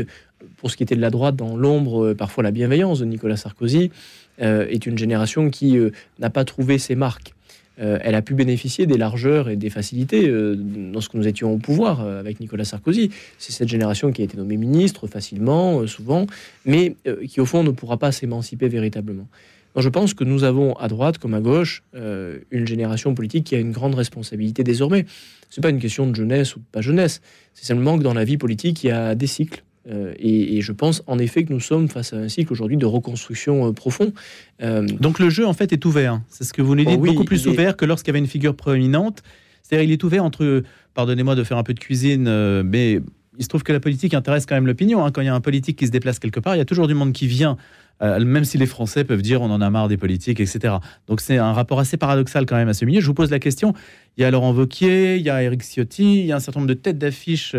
pour 0.57 0.71
ce 0.71 0.77
qui 0.77 0.81
était 0.81 0.95
de 0.95 1.01
la 1.01 1.11
droite 1.11 1.35
dans 1.35 1.55
l'ombre, 1.55 2.13
parfois 2.13 2.43
la 2.43 2.49
bienveillance 2.49 2.99
de 2.99 3.05
Nicolas 3.05 3.37
Sarkozy, 3.37 3.91
est 4.39 4.85
une 4.87 4.97
génération 4.97 5.51
qui 5.51 5.77
n'a 6.17 6.31
pas 6.31 6.43
trouvé 6.45 6.79
ses 6.79 6.95
marques. 6.95 7.35
Euh, 7.79 7.97
elle 8.01 8.15
a 8.15 8.21
pu 8.21 8.35
bénéficier 8.35 8.85
des 8.85 8.97
largeurs 8.97 9.49
et 9.49 9.55
des 9.55 9.69
facilités 9.69 10.27
euh, 10.27 10.55
lorsque 10.91 11.15
nous 11.15 11.27
étions 11.27 11.51
au 11.51 11.57
pouvoir 11.57 12.01
euh, 12.01 12.19
avec 12.19 12.39
Nicolas 12.39 12.65
Sarkozy. 12.65 13.09
C'est 13.39 13.51
cette 13.51 13.67
génération 13.67 14.11
qui 14.11 14.21
a 14.21 14.25
été 14.25 14.37
nommée 14.37 14.57
ministre 14.57 15.07
facilement, 15.07 15.85
souvent, 15.87 16.27
mais 16.65 16.95
qui 17.27 17.41
au 17.41 17.45
fond 17.45 17.63
ne 17.63 17.71
pourra 17.71 17.97
pas 17.97 18.11
s'émanciper 18.11 18.67
véritablement. 18.67 19.27
je 19.75 19.89
pense 19.89 20.13
que 20.13 20.23
nous 20.23 20.43
avons 20.43 20.73
à 20.73 20.87
droite 20.87 21.17
comme 21.17 21.33
à 21.33 21.41
gauche 21.41 21.83
une 21.93 22.67
génération 22.67 23.15
politique 23.15 23.45
qui 23.45 23.55
a 23.55 23.59
une 23.59 23.71
grande 23.71 23.95
responsabilité 23.95 24.63
désormais. 24.63 25.05
Ce 25.49 25.59
n'est 25.59 25.61
pas 25.63 25.69
une 25.69 25.79
question 25.79 26.07
de 26.07 26.15
jeunesse 26.15 26.55
ou 26.55 26.59
de 26.59 26.65
pas 26.71 26.81
jeunesse, 26.81 27.21
c'est 27.53 27.65
simplement 27.65 27.97
que 27.97 28.03
dans 28.03 28.13
la 28.13 28.23
vie 28.23 28.37
politique, 28.37 28.83
il 28.83 28.87
y 28.87 28.91
a 28.91 29.15
des 29.15 29.27
cycles. 29.27 29.63
Euh, 29.89 30.13
et, 30.17 30.61
je 30.61 30.71
pense 30.71 31.03
en 31.07 31.19
effet 31.19 31.43
que 31.43 31.51
nous 31.51 31.59
sommes 31.59 31.89
face 31.89 32.13
à 32.13 32.17
un 32.17 32.29
cycle 32.29 32.51
aujourd'hui 32.53 32.77
de 32.77 32.85
reconstruction 32.85 33.67
euh, 33.67 33.71
profond. 33.73 34.13
Euh, 34.61 34.87
Donc 34.99 35.19
le 35.19 35.29
jeu 35.29 35.45
en 35.45 35.53
fait 35.53 35.73
est 35.73 35.85
ouvert. 35.85 36.21
C'est 36.29 36.45
ce 36.45 36.53
que 36.53 36.61
vous 36.61 36.75
nous 36.75 36.85
dites, 36.85 36.99
oh 37.01 37.05
beaucoup 37.05 37.25
plus 37.25 37.47
ouvert 37.47 37.75
que 37.75 37.85
lorsqu'il 37.85 38.09
y 38.09 38.13
avait 38.13 38.19
une 38.19 38.27
figure 38.27 38.55
proéminente. 38.55 39.23
C'est-à-dire 39.61 39.89
il 39.89 39.91
est 39.91 40.03
ouvert 40.03 40.23
entre, 40.23 40.63
pardonnez-moi 40.93 41.35
de 41.35 41.43
faire 41.43 41.57
un 41.57 41.63
peu 41.63 41.73
de 41.73 41.79
cuisine, 41.79 42.61
mais 42.63 43.01
il 43.37 43.43
se 43.43 43.47
trouve 43.47 43.63
que 43.63 43.73
la 43.73 43.79
politique 43.79 44.13
intéresse 44.13 44.45
quand 44.45 44.55
même 44.55 44.67
l'opinion. 44.67 45.03
Hein. 45.03 45.11
Quand 45.11 45.21
il 45.21 45.25
y 45.25 45.29
a 45.29 45.35
un 45.35 45.41
politique 45.41 45.77
qui 45.79 45.87
se 45.87 45.91
déplace 45.91 46.19
quelque 46.19 46.39
part, 46.39 46.55
il 46.55 46.59
y 46.59 46.61
a 46.61 46.65
toujours 46.65 46.87
du 46.87 46.93
monde 46.93 47.13
qui 47.13 47.27
vient. 47.27 47.57
même 48.01 48.45
si 48.45 48.57
les 48.57 48.65
Français 48.65 49.03
peuvent 49.03 49.21
dire 49.21 49.41
on 49.41 49.49
en 49.49 49.61
a 49.61 49.69
marre 49.69 49.87
des 49.87 49.97
politiques, 49.97 50.39
etc. 50.39 50.75
Donc 51.07 51.19
c'est 51.19 51.37
un 51.37 51.53
rapport 51.53 51.79
assez 51.79 51.97
paradoxal 51.97 52.45
quand 52.45 52.55
même 52.55 52.69
à 52.69 52.73
ce 52.73 52.85
milieu. 52.85 53.01
Je 53.01 53.07
vous 53.07 53.13
pose 53.13 53.31
la 53.31 53.39
question. 53.39 53.73
Il 54.17 54.21
y 54.21 54.23
a 54.23 54.31
Laurent 54.31 54.53
Vauquier, 54.53 55.17
il 55.17 55.23
y 55.23 55.29
a 55.29 55.41
Éric 55.43 55.63
Ciotti, 55.63 56.19
il 56.19 56.25
y 56.25 56.31
a 56.31 56.35
un 56.37 56.39
certain 56.39 56.59
nombre 56.59 56.69
de 56.69 56.79
têtes 56.79 56.97
d'affiche 56.97 57.55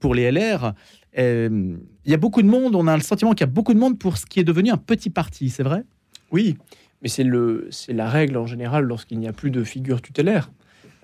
pour 0.00 0.14
les 0.14 0.30
LR. 0.30 0.74
Euh, 1.16 1.76
il 2.04 2.10
y 2.10 2.14
a 2.14 2.18
beaucoup 2.18 2.42
de 2.42 2.48
monde, 2.48 2.74
on 2.74 2.86
a 2.86 2.96
le 2.96 3.02
sentiment 3.02 3.32
qu'il 3.32 3.40
y 3.40 3.48
a 3.48 3.52
beaucoup 3.52 3.74
de 3.74 3.78
monde 3.78 3.98
pour 3.98 4.18
ce 4.18 4.26
qui 4.26 4.40
est 4.40 4.44
devenu 4.44 4.70
un 4.70 4.76
petit 4.76 5.10
parti, 5.10 5.50
c'est 5.50 5.62
vrai? 5.62 5.84
Oui, 6.30 6.56
mais 7.02 7.08
c'est 7.08 7.24
la 7.92 8.08
règle 8.08 8.36
en 8.36 8.46
général 8.46 8.84
lorsqu'il 8.84 9.18
n'y 9.18 9.28
a 9.28 9.32
plus 9.32 9.50
de 9.50 9.64
figure 9.64 10.02
tutélaire. 10.02 10.50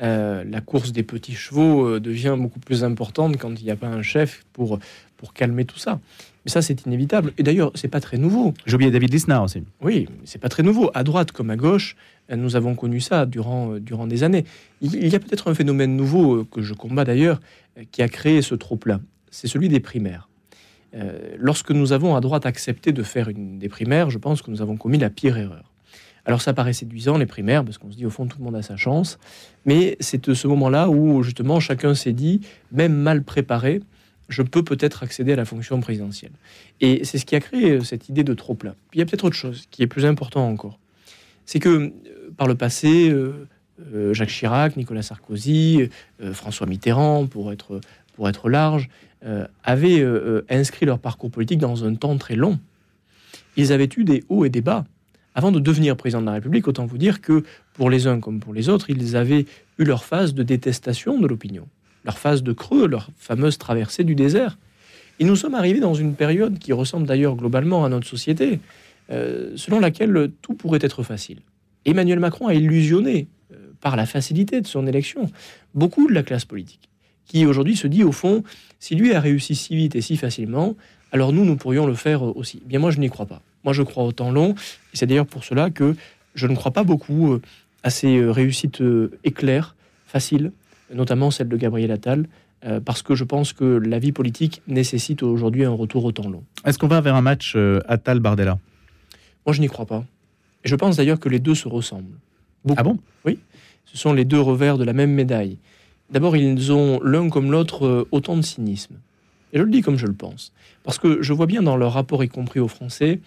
Euh, 0.03 0.43
la 0.45 0.61
course 0.61 0.91
des 0.91 1.05
petits 1.05 1.35
chevaux 1.35 1.87
euh, 1.87 2.01
devient 2.01 2.35
beaucoup 2.37 2.59
plus 2.59 2.83
importante 2.83 3.37
quand 3.37 3.61
il 3.61 3.65
n'y 3.65 3.71
a 3.71 3.77
pas 3.77 3.87
un 3.87 4.03
chef 4.03 4.45
pour, 4.53 4.81
pour 5.17 5.33
calmer 5.33 5.65
tout 5.65 5.79
ça. 5.79 6.01
Mais 6.45 6.51
ça, 6.51 6.63
c'est 6.63 6.85
inévitable. 6.85 7.33
Et 7.39 7.45
d'ailleurs, 7.45 7.71
c'est 7.77 7.89
pas 7.89 8.01
très 8.01 8.19
nouveau. 8.19 8.55
J'ai 8.67 8.75
oublié 8.75 8.91
David 8.91 9.13
Lisnard 9.13 9.45
aussi. 9.45 9.63
Oui, 9.81 10.09
c'est 10.25 10.41
pas 10.41 10.49
très 10.49 10.65
nouveau. 10.65 10.91
À 10.95 11.05
droite 11.05 11.31
comme 11.31 11.49
à 11.49 11.57
gauche, 11.57 11.97
nous 12.29 12.57
avons 12.57 12.75
connu 12.75 13.01
ça 13.01 13.25
durant, 13.25 13.79
durant 13.79 14.07
des 14.09 14.25
années. 14.25 14.45
Il 14.83 15.07
y 15.07 15.15
a 15.15 15.21
peut-être 15.21 15.49
un 15.49 15.55
phénomène 15.55 15.97
nouveau 15.97 16.45
que 16.45 16.61
je 16.61 16.75
combats 16.75 17.05
d'ailleurs, 17.05 17.41
qui 17.93 18.03
a 18.03 18.09
créé 18.09 18.43
ce 18.43 18.55
trop-plein 18.55 19.01
c'est 19.35 19.49
celui 19.49 19.69
des 19.69 19.81
primaires. 19.81 20.29
Euh, 20.95 21.35
lorsque 21.39 21.73
nous 21.73 21.93
avons 21.93 22.15
à 22.15 22.21
droite 22.21 22.47
accepté 22.47 22.93
de 22.93 23.03
faire 23.03 23.29
une 23.29 23.59
des 23.59 23.69
primaires, 23.69 24.09
je 24.09 24.19
pense 24.19 24.43
que 24.43 24.51
nous 24.51 24.63
avons 24.63 24.77
commis 24.77 24.99
la 24.99 25.11
pire 25.11 25.37
erreur. 25.37 25.73
Alors 26.25 26.41
ça 26.41 26.55
paraît 26.55 26.73
séduisant 26.73 27.19
les 27.19 27.27
primaires 27.27 27.65
parce 27.65 27.77
qu'on 27.77 27.91
se 27.91 27.97
dit 27.97 28.07
au 28.07 28.11
fond 28.11 28.27
tout 28.27 28.39
le 28.39 28.45
monde 28.45 28.55
a 28.55 28.63
sa 28.63 28.77
chance, 28.77 29.19
mais 29.67 29.97
c'est 29.99 30.33
ce 30.33 30.47
moment-là 30.47 30.89
où 30.89 31.23
justement 31.23 31.59
chacun 31.59 31.95
s'est 31.95 32.13
dit, 32.13 32.41
même 32.71 32.95
mal 32.95 33.25
préparé, 33.25 33.83
je 34.29 34.43
peux 34.43 34.63
peut-être 34.63 35.03
accéder 35.03 35.33
à 35.33 35.37
la 35.37 35.45
fonction 35.45 35.81
présidentielle. 35.81 36.33
Et 36.81 37.05
c'est 37.05 37.19
ce 37.19 37.27
qui 37.27 37.35
a 37.35 37.41
créé 37.41 37.73
euh, 37.73 37.81
cette 37.81 38.09
idée 38.09 38.25
de 38.25 38.33
trop. 38.35 38.55
Puis 38.55 38.71
il 38.95 38.99
y 39.01 39.03
a 39.03 39.05
peut-être 39.05 39.25
autre 39.25 39.37
chose 39.37 39.65
qui 39.71 39.83
est 39.83 39.89
plus 39.89 40.07
important 40.07 40.49
encore, 40.49 40.79
c'est 41.45 41.59
que 41.59 41.69
euh, 41.69 41.93
par 42.37 42.47
le 42.47 42.55
passé, 42.55 43.13
Jacques 44.13 44.29
Chirac, 44.29 44.77
Nicolas 44.77 45.03
Sarkozy, 45.03 45.89
François 46.33 46.67
Mitterrand, 46.67 47.27
pour 47.27 47.53
être 47.53 47.81
pour 48.15 48.29
être 48.29 48.49
large, 48.49 48.89
euh, 48.89 49.14
avaient 49.63 50.01
euh, 50.01 50.43
euh, 50.43 50.47
inscrit 50.51 50.87
leur 50.87 50.99
parcours 50.99 51.31
politique 51.31 51.59
dans 51.59 51.85
un 51.85 51.95
temps 51.95 52.17
très 52.17 52.37
long. 52.37 52.59
Ils 53.57 53.73
avaient 53.73 53.89
eu 53.97 54.05
des 54.05 54.25
hauts 54.29 54.45
et 54.45 54.51
des 54.51 54.61
bas. 54.61 54.85
Avant 55.35 55.51
de 55.51 55.59
devenir 55.59 55.97
président 55.97 56.21
de 56.21 56.27
la 56.27 56.33
République, 56.33 56.69
autant 56.69 56.87
vous 56.87 56.99
dire 56.99 57.21
que 57.21 57.43
pour 57.73 57.91
les 57.91 58.07
uns 58.07 58.21
comme 58.21 58.41
pour 58.41 58.55
les 58.55 58.69
autres, 58.69 58.91
ils 58.91 59.17
avaient 59.17 59.47
eu 59.79 59.85
leur 59.85 60.05
phase 60.05 60.35
de 60.35 60.43
détestation 60.43 61.19
de 61.19 61.27
l'opinion, 61.27 61.67
leur 62.05 62.19
phase 62.19 62.43
de 62.43 62.53
creux, 62.53 62.87
leur 62.87 63.11
fameuse 63.17 63.59
traversée 63.59 64.05
du 64.05 64.15
désert. 64.15 64.59
Et 65.19 65.25
nous 65.25 65.37
sommes 65.37 65.55
arrivés 65.55 65.81
dans 65.81 65.95
une 65.95 66.15
période 66.15 66.59
qui 66.59 66.73
ressemble 66.73 67.07
d'ailleurs 67.07 67.35
globalement 67.35 67.85
à 67.85 67.89
notre 67.89 68.07
société, 68.07 68.61
selon 69.09 69.81
laquelle 69.81 70.31
tout 70.41 70.55
pourrait 70.55 70.81
être 70.83 71.03
facile. 71.03 71.39
Emmanuel 71.85 72.21
Macron 72.21 72.47
a 72.47 72.55
illusionné, 72.55 73.27
par 73.81 73.97
la 73.97 74.07
facilité 74.07 74.61
de 74.61 74.67
son 74.67 74.87
élection, 74.87 75.31
beaucoup 75.75 76.09
de 76.09 76.15
la 76.15 76.23
classe 76.23 76.45
politique 76.45 76.89
qui 77.27 77.47
aujourd'hui 77.47 77.77
se 77.77 77.87
dit 77.87 78.05
au 78.05 78.13
fond, 78.13 78.43
si 78.81 78.95
lui 78.95 79.15
a 79.15 79.21
réussi 79.21 79.55
si 79.55 79.77
vite 79.77 79.97
et 79.97 80.01
si 80.01 80.17
facilement, 80.17 80.77
alors 81.13 81.33
nous, 81.33 81.45
nous 81.45 81.57
pourrions 81.57 81.87
le 81.87 81.95
faire 81.95 82.23
aussi. 82.37 82.61
Eh 82.65 82.69
bien 82.69 82.79
moi, 82.79 82.91
je 82.91 82.99
n'y 82.99 83.09
crois 83.09 83.27
pas. 83.27 83.41
Moi, 83.65 83.73
je 83.73 83.83
crois 83.83 84.05
au 84.05 84.13
temps 84.13 84.31
long, 84.31 84.55
et 84.93 84.97
c'est 84.97 85.07
d'ailleurs 85.07 85.27
pour 85.27 85.45
cela 85.45 85.71
que 85.71 85.97
je 86.35 86.47
ne 86.47 86.55
crois 86.55 86.73
pas 86.73 86.85
beaucoup 86.85 87.33
euh, 87.33 87.43
à 87.83 87.91
ces 87.91 88.19
euh, 88.19 88.31
réussites 88.31 88.81
euh, 88.81 89.17
éclairs, 89.25 89.75
faciles, 90.07 90.53
notamment 90.93 91.31
celle 91.31 91.49
de 91.49 91.57
Gabriel 91.57 91.91
Attal, 91.91 92.27
parce 92.87 93.03
que 93.03 93.15
je 93.15 93.25
pense 93.25 93.53
que 93.53 93.65
la 93.65 93.99
vie 93.99 94.13
politique 94.13 94.63
nécessite 94.69 95.23
aujourd'hui 95.23 95.67
un 95.67 95.71
retour 95.73 96.03
au 96.07 96.13
temps 96.13 96.31
long. 96.31 96.43
Est-ce 96.65 96.79
qu'on 96.79 96.89
va 96.89 97.03
vers 97.03 97.15
un 97.15 97.21
match 97.21 97.57
Attal-Bardella? 97.89 98.59
Moi, 99.45 99.53
je 99.53 99.61
n'y 99.61 99.67
crois 99.67 99.85
pas. 99.85 100.03
Et 100.65 100.69
je 100.69 100.75
pense 100.75 100.97
d'ailleurs 100.97 101.21
que 101.21 101.29
les 101.29 101.41
deux 101.41 101.55
se 101.55 101.69
ressemblent. 101.69 102.17
Ah 102.75 102.83
bon? 102.83 102.97
Oui. 103.27 103.39
Ce 103.85 103.99
sont 103.99 104.15
les 104.15 104.25
deux 104.25 104.41
revers 104.41 104.79
de 104.79 104.85
la 104.85 104.95
même 104.95 105.11
médaille. 105.11 105.59
D'abord, 106.11 106.37
ils 106.37 106.73
ont 106.73 107.01
l'un 107.03 107.29
comme 107.29 107.51
l'autre 107.51 107.87
euh, 107.87 108.09
autant 108.11 108.37
de 108.37 108.43
cynisme. 108.43 108.97
Et 109.53 109.59
je 109.59 109.63
le 109.63 109.71
dis 109.71 109.81
comme 109.81 109.97
je 109.97 110.07
le 110.07 110.13
pense. 110.13 110.53
Parce 110.83 110.99
que 110.99 111.23
je 111.23 111.33
vois 111.33 111.47
bien 111.47 111.63
dans 111.63 111.77
leur 111.77 111.93
rapport, 111.93 112.23
y 112.25 112.29
compris 112.29 112.61
aux 112.61 112.69
Français, 112.69 113.21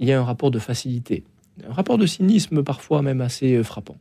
il 0.00 0.08
y 0.08 0.12
a 0.12 0.20
un 0.20 0.24
rapport 0.24 0.50
de 0.50 0.58
facilité, 0.58 1.24
un 1.68 1.72
rapport 1.72 1.98
de 1.98 2.06
cynisme 2.06 2.62
parfois 2.62 3.02
même 3.02 3.20
assez 3.20 3.54
euh, 3.54 3.62
frappant. 3.62 3.96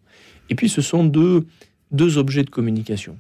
Et 0.49 0.55
puis 0.55 0.69
ce 0.69 0.81
sont 0.81 1.03
deux, 1.03 1.45
deux 1.91 2.17
objets 2.17 2.43
de 2.43 2.49
communication, 2.49 3.17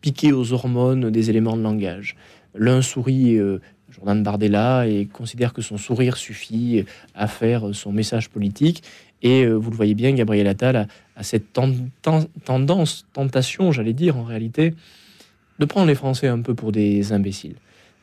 piqués 0.00 0.32
aux 0.32 0.52
hormones 0.52 1.10
des 1.10 1.30
éléments 1.30 1.56
de 1.56 1.62
langage. 1.62 2.16
L'un 2.54 2.82
sourit, 2.82 3.36
euh, 3.36 3.60
Jordan 3.94 4.22
Bardella, 4.22 4.86
et 4.86 5.06
considère 5.06 5.52
que 5.52 5.62
son 5.62 5.76
sourire 5.76 6.16
suffit 6.16 6.84
à 7.14 7.26
faire 7.26 7.74
son 7.74 7.92
message 7.92 8.28
politique. 8.28 8.82
Et 9.22 9.44
euh, 9.44 9.54
vous 9.54 9.70
le 9.70 9.76
voyez 9.76 9.94
bien, 9.94 10.12
Gabriel 10.12 10.46
Attal 10.46 10.88
a, 11.16 11.22
cette 11.22 11.52
tendance, 11.52 13.06
tentation, 13.12 13.72
j'allais 13.72 13.92
dire 13.92 14.16
en 14.16 14.24
réalité, 14.24 14.74
de 15.58 15.64
prendre 15.64 15.86
les 15.86 15.94
Français 15.94 16.28
un 16.28 16.40
peu 16.40 16.54
pour 16.54 16.72
des 16.72 17.12
imbéciles. 17.12 17.56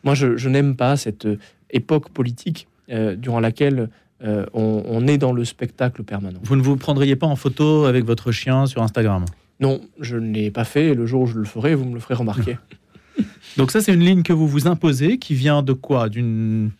Moi, 0.04 0.16
je, 0.16 0.50
n'aime 0.50 0.76
pas 0.76 0.98
cette 0.98 1.28
époque 1.70 2.10
politique 2.10 2.68
euh, 2.90 3.16
durant 3.16 3.40
laquelle 3.40 3.90
euh, 4.24 4.46
on, 4.54 5.08
est 5.08 5.18
dans 5.18 5.34
le 5.34 5.46
spectacle 5.46 6.04
permanent. 6.04 6.40
Vous 6.44 6.56
ne 6.56 6.62
vous 6.62 6.76
prendriez 6.76 7.16
pas 7.16 7.28
en 7.28 7.36
photo 7.36 7.86
avec 7.86 8.06
votre 8.06 8.32
chien 8.32 8.66
sur 8.66 8.82
Instagram? 8.82 9.26
Non, 9.60 9.82
je 10.00 10.18
ne 10.18 10.34
l'ai 10.34 10.50
pas 10.50 10.64
fait. 10.64 10.96
le 10.96 11.06
jour 11.06 11.22
où 11.22 11.28
je 11.28 11.38
le 11.38 11.46
ferai, 11.46 11.76
vous 11.76 11.86
me 11.86 11.94
le 11.94 12.00
ferez 12.00 12.16
remarquer. 12.16 12.58
Donc 13.58 13.72
ça, 13.72 13.82
c'est 13.82 13.94
une 13.94 14.06
ligne 14.06 14.24
que 14.24 14.34
vous 14.34 14.48
vous 14.48 14.68
imposez, 14.68 15.18
qui 15.18 15.34
vient 15.34 15.64
de 15.64 15.74
quoi? 15.74 16.10
D'une 16.10 16.72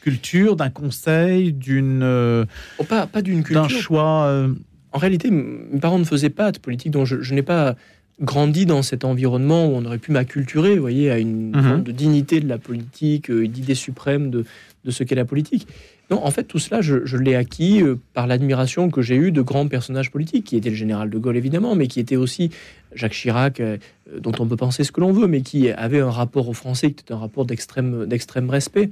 culture, 0.00 0.56
d'un 0.56 0.70
conseil, 0.70 1.52
d'une... 1.52 2.02
Euh, 2.02 2.44
oh, 2.78 2.84
pas, 2.84 3.06
pas 3.06 3.22
d'une 3.22 3.42
culture. 3.42 3.62
D'un 3.62 3.68
choix... 3.68 4.46
En 4.94 4.98
réalité, 4.98 5.30
mes 5.30 5.80
parents 5.80 5.98
ne 5.98 6.04
faisaient 6.04 6.28
pas 6.28 6.52
de 6.52 6.58
politique, 6.58 6.90
donc 6.90 7.06
je, 7.06 7.34
n'ai 7.34 7.42
pas 7.42 7.76
grandi 8.20 8.66
dans 8.66 8.82
cet 8.82 9.06
environnement 9.06 9.66
où 9.66 9.70
on 9.70 9.86
aurait 9.86 9.96
pu 9.96 10.12
m'acculturer, 10.12 10.74
vous 10.74 10.82
voyez, 10.82 11.10
à 11.10 11.18
une 11.18 11.56
mhm. 11.56 11.62
forme 11.62 11.82
de 11.82 11.92
dignité 11.92 12.40
de 12.40 12.48
la 12.48 12.58
politique, 12.58 13.32
d'idée 13.32 13.74
suprême 13.74 14.30
de, 14.30 14.44
de 14.84 14.90
ce 14.90 15.02
qu'est 15.02 15.14
la 15.14 15.24
politique. 15.24 15.66
Non, 16.12 16.26
en 16.26 16.30
fait, 16.30 16.44
tout 16.44 16.58
cela, 16.58 16.82
je, 16.82 17.16
l'ai 17.16 17.34
acquis 17.34 17.82
euh, 17.82 17.98
par 18.12 18.26
l'admiration 18.26 18.90
que 18.90 19.00
j'ai 19.00 19.16
eue 19.16 19.32
de 19.32 19.40
grands 19.40 19.66
personnages 19.66 20.10
politiques, 20.10 20.44
qui 20.44 20.56
étaient 20.58 20.68
le 20.68 20.76
général 20.76 21.08
de 21.08 21.16
Gaulle, 21.16 21.38
évidemment, 21.38 21.74
mais 21.74 21.86
qui 21.86 22.00
était 22.00 22.16
aussi 22.16 22.50
Jacques 22.94 23.14
Chirac, 23.14 23.60
euh, 23.60 23.78
dont 24.20 24.32
on 24.38 24.46
peut 24.46 24.58
penser 24.58 24.84
ce 24.84 24.92
que 24.92 25.00
l'on 25.00 25.12
veut, 25.12 25.26
mais 25.26 25.40
qui 25.40 25.70
avait 25.70 26.00
un 26.00 26.10
rapport 26.10 26.50
aux 26.50 26.52
Français 26.52 26.92
qui 26.92 27.02
était 27.02 27.14
un 27.14 27.18
rapport 27.18 27.46
d'extrême, 27.46 28.04
d'extrême 28.04 28.50
respect. 28.50 28.90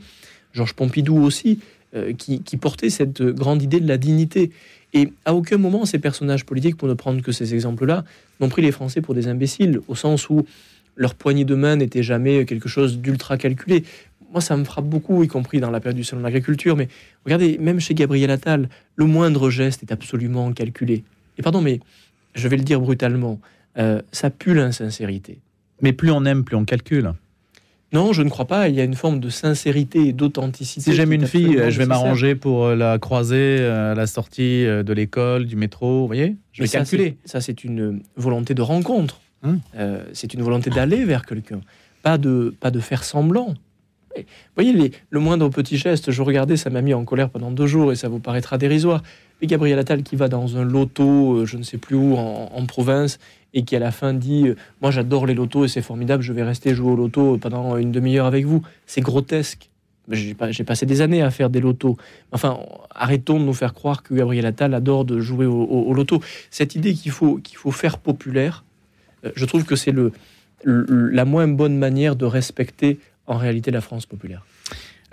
Georges 0.54 0.72
Pompidou 0.72 1.18
aussi, 1.18 1.58
euh, 1.94 2.14
qui, 2.14 2.40
qui, 2.40 2.56
portait 2.56 2.88
cette 2.88 3.20
grande 3.20 3.60
idée 3.62 3.80
de 3.80 3.88
la 3.88 3.98
dignité. 3.98 4.50
Et 4.94 5.12
à 5.26 5.34
aucun 5.34 5.58
moment, 5.58 5.84
ces 5.84 5.98
personnages 5.98 6.46
politiques, 6.46 6.78
pour 6.78 6.88
ne 6.88 6.94
prendre 6.94 7.20
que 7.20 7.32
ces 7.32 7.52
exemples-là, 7.52 8.02
n'ont 8.40 8.48
pris 8.48 8.62
les 8.62 8.72
Français 8.72 9.02
pour 9.02 9.14
des 9.14 9.28
imbéciles, 9.28 9.80
au 9.88 9.94
sens 9.94 10.30
où 10.30 10.46
leur 10.96 11.14
poignée 11.14 11.44
de 11.44 11.54
main 11.54 11.76
n'était 11.76 12.02
jamais 12.02 12.46
quelque 12.46 12.68
chose 12.68 12.98
d'ultra 12.98 13.36
calculé 13.36 13.84
moi, 14.32 14.40
ça 14.40 14.56
me 14.56 14.64
frappe 14.64 14.86
beaucoup, 14.86 15.22
y 15.22 15.28
compris 15.28 15.60
dans 15.60 15.70
la 15.70 15.80
période 15.80 15.96
du 15.96 16.04
salon 16.04 16.20
de 16.20 16.26
l'agriculture. 16.26 16.76
Mais 16.76 16.88
regardez, 17.24 17.58
même 17.58 17.80
chez 17.80 17.94
Gabriel 17.94 18.30
Attal, 18.30 18.68
le 18.96 19.04
moindre 19.06 19.50
geste 19.50 19.82
est 19.82 19.92
absolument 19.92 20.52
calculé. 20.52 21.04
Et 21.38 21.42
pardon, 21.42 21.60
mais 21.60 21.80
je 22.34 22.48
vais 22.48 22.56
le 22.56 22.62
dire 22.62 22.80
brutalement, 22.80 23.40
euh, 23.78 24.00
ça 24.12 24.30
pue 24.30 24.54
l'insincérité. 24.54 25.40
Mais 25.82 25.92
plus 25.92 26.10
on 26.10 26.24
aime, 26.24 26.44
plus 26.44 26.56
on 26.56 26.64
calcule. 26.64 27.12
Non, 27.92 28.12
je 28.12 28.22
ne 28.22 28.28
crois 28.28 28.44
pas. 28.44 28.68
Il 28.68 28.76
y 28.76 28.80
a 28.80 28.84
une 28.84 28.94
forme 28.94 29.18
de 29.18 29.30
sincérité 29.30 30.08
et 30.08 30.12
d'authenticité. 30.12 30.92
Si 30.92 30.96
j'aime 30.96 31.12
une 31.12 31.26
fille, 31.26 31.60
je 31.70 31.78
vais 31.78 31.86
m'arranger 31.86 32.36
pour 32.36 32.66
euh, 32.66 32.76
la 32.76 32.98
croiser 33.00 33.56
euh, 33.58 33.92
à 33.92 33.94
la 33.96 34.06
sortie 34.06 34.64
de 34.64 34.92
l'école, 34.92 35.46
du 35.46 35.56
métro. 35.56 36.02
Vous 36.02 36.06
voyez? 36.06 36.36
Je 36.52 36.62
vais 36.62 36.68
calculer. 36.68 37.16
Ça, 37.24 37.40
c'est 37.40 37.64
une 37.64 38.00
volonté 38.16 38.54
de 38.54 38.62
rencontre. 38.62 39.20
Hum. 39.42 39.58
c'est 40.12 40.34
une 40.34 40.42
volonté 40.42 40.68
d'aller 40.68 41.02
vers 41.06 41.24
quelqu'un. 41.24 41.62
Pas 42.02 42.18
de, 42.18 42.54
pas 42.60 42.70
de 42.70 42.78
faire 42.78 43.04
semblant. 43.04 43.54
Vous 44.16 44.22
voyez, 44.56 44.92
le 45.10 45.20
moindre 45.20 45.48
petit 45.48 45.76
geste, 45.76 46.10
je 46.10 46.22
regardais, 46.22 46.56
ça 46.56 46.70
m'a 46.70 46.82
mis 46.82 46.94
en 46.94 47.04
colère 47.04 47.30
pendant 47.30 47.50
deux 47.50 47.66
jours 47.66 47.92
et 47.92 47.96
ça 47.96 48.08
vous 48.08 48.18
paraîtra 48.18 48.58
dérisoire. 48.58 49.02
Mais 49.40 49.46
Gabriel 49.46 49.78
Attal 49.78 50.02
qui 50.02 50.16
va 50.16 50.28
dans 50.28 50.56
un 50.56 50.64
loto, 50.64 51.34
euh, 51.34 51.46
je 51.46 51.56
ne 51.56 51.62
sais 51.62 51.78
plus 51.78 51.96
où, 51.96 52.16
en, 52.16 52.66
province, 52.66 53.18
et 53.54 53.64
qui 53.64 53.74
à 53.76 53.78
la 53.78 53.90
fin 53.90 54.12
dit 54.12 54.48
euh, 54.48 54.56
Moi 54.82 54.90
j'adore 54.90 55.26
les 55.26 55.34
lotos 55.34 55.64
et 55.64 55.68
c'est 55.68 55.82
formidable, 55.82 56.22
je 56.22 56.32
vais 56.32 56.42
rester 56.42 56.74
jouer 56.74 56.90
au 56.90 56.96
loto 56.96 57.38
pendant 57.38 57.76
une 57.76 57.92
demi-heure 57.92 58.26
avec 58.26 58.44
vous. 58.44 58.62
C'est 58.86 59.00
grotesque. 59.00 59.70
J'ai 60.08 60.64
passé 60.64 60.86
des 60.86 61.02
années 61.02 61.22
à 61.22 61.30
faire 61.30 61.50
des 61.50 61.60
lotos. 61.60 61.96
Enfin, 62.32 62.58
arrêtons 62.90 63.38
de 63.38 63.44
nous 63.44 63.52
faire 63.52 63.74
croire 63.74 64.02
que 64.02 64.12
Gabriel 64.12 64.44
Attal 64.44 64.74
adore 64.74 65.04
de 65.04 65.20
jouer 65.20 65.46
au, 65.46 65.94
loto. 65.94 66.20
Cette 66.50 66.74
idée 66.74 66.94
qu'il 66.94 67.12
faut, 67.12 67.40
faut 67.54 67.70
faire 67.70 67.98
populaire, 67.98 68.64
euh, 69.24 69.30
je 69.36 69.44
trouve 69.44 69.64
que 69.64 69.76
c'est 69.76 69.92
le, 69.92 70.10
la 70.64 71.24
moins 71.24 71.48
bonne 71.48 71.76
manière 71.76 72.16
de 72.16 72.24
respecter 72.24 72.98
en 73.30 73.36
réalité 73.36 73.70
la 73.70 73.80
France 73.80 74.06
populaire. 74.06 74.44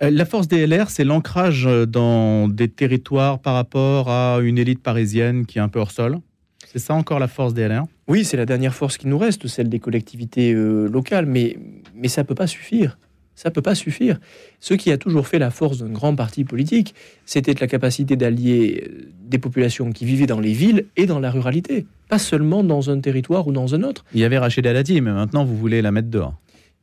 Euh, 0.01 0.09
la 0.11 0.25
force 0.25 0.47
des 0.47 0.67
LR, 0.67 0.89
c'est 0.89 1.03
l'ancrage 1.03 1.67
dans 1.87 2.47
des 2.47 2.67
territoires 2.67 3.39
par 3.39 3.53
rapport 3.55 4.09
à 4.09 4.39
une 4.41 4.57
élite 4.57 4.81
parisienne 4.81 5.45
qui 5.45 5.57
est 5.57 5.61
un 5.61 5.69
peu 5.69 5.79
hors 5.79 5.91
sol. 5.91 6.19
C'est 6.65 6.79
ça 6.79 6.93
encore 6.93 7.19
la 7.19 7.27
force 7.27 7.53
des 7.53 7.67
LR 7.67 7.85
Oui, 8.07 8.25
c'est 8.25 8.37
la 8.37 8.45
dernière 8.45 8.75
force 8.75 8.97
qui 8.97 9.07
nous 9.07 9.17
reste, 9.17 9.47
celle 9.47 9.69
des 9.69 9.79
collectivités 9.79 10.53
euh, 10.53 10.87
locales, 10.87 11.25
mais, 11.25 11.57
mais 11.95 12.09
ça 12.09 12.23
ne 12.23 12.27
peut 12.27 12.35
pas 12.35 12.47
suffire. 12.47 12.97
Ça 13.35 13.49
ne 13.49 13.53
peut 13.53 13.61
pas 13.61 13.75
suffire. 13.75 14.19
Ce 14.59 14.73
qui 14.73 14.91
a 14.91 14.97
toujours 14.97 15.27
fait 15.27 15.39
la 15.39 15.51
force 15.51 15.77
d'un 15.77 15.89
grand 15.89 16.15
parti 16.15 16.43
politique, 16.43 16.95
c'était 17.25 17.53
la 17.53 17.67
capacité 17.67 18.15
d'allier 18.15 18.83
euh, 18.89 19.11
des 19.23 19.37
populations 19.37 19.91
qui 19.91 20.05
vivaient 20.05 20.25
dans 20.25 20.39
les 20.39 20.53
villes 20.53 20.85
et 20.97 21.05
dans 21.05 21.19
la 21.19 21.31
ruralité, 21.31 21.85
pas 22.09 22.19
seulement 22.19 22.63
dans 22.63 22.89
un 22.89 22.99
territoire 22.99 23.47
ou 23.47 23.51
dans 23.51 23.73
un 23.73 23.83
autre. 23.83 24.03
Il 24.13 24.19
y 24.19 24.23
avait 24.25 24.37
Rachida 24.37 24.73
Dati, 24.73 24.99
mais 25.01 25.11
maintenant 25.11 25.45
vous 25.45 25.55
voulez 25.55 25.81
la 25.81 25.91
mettre 25.91 26.09
dehors. 26.09 26.33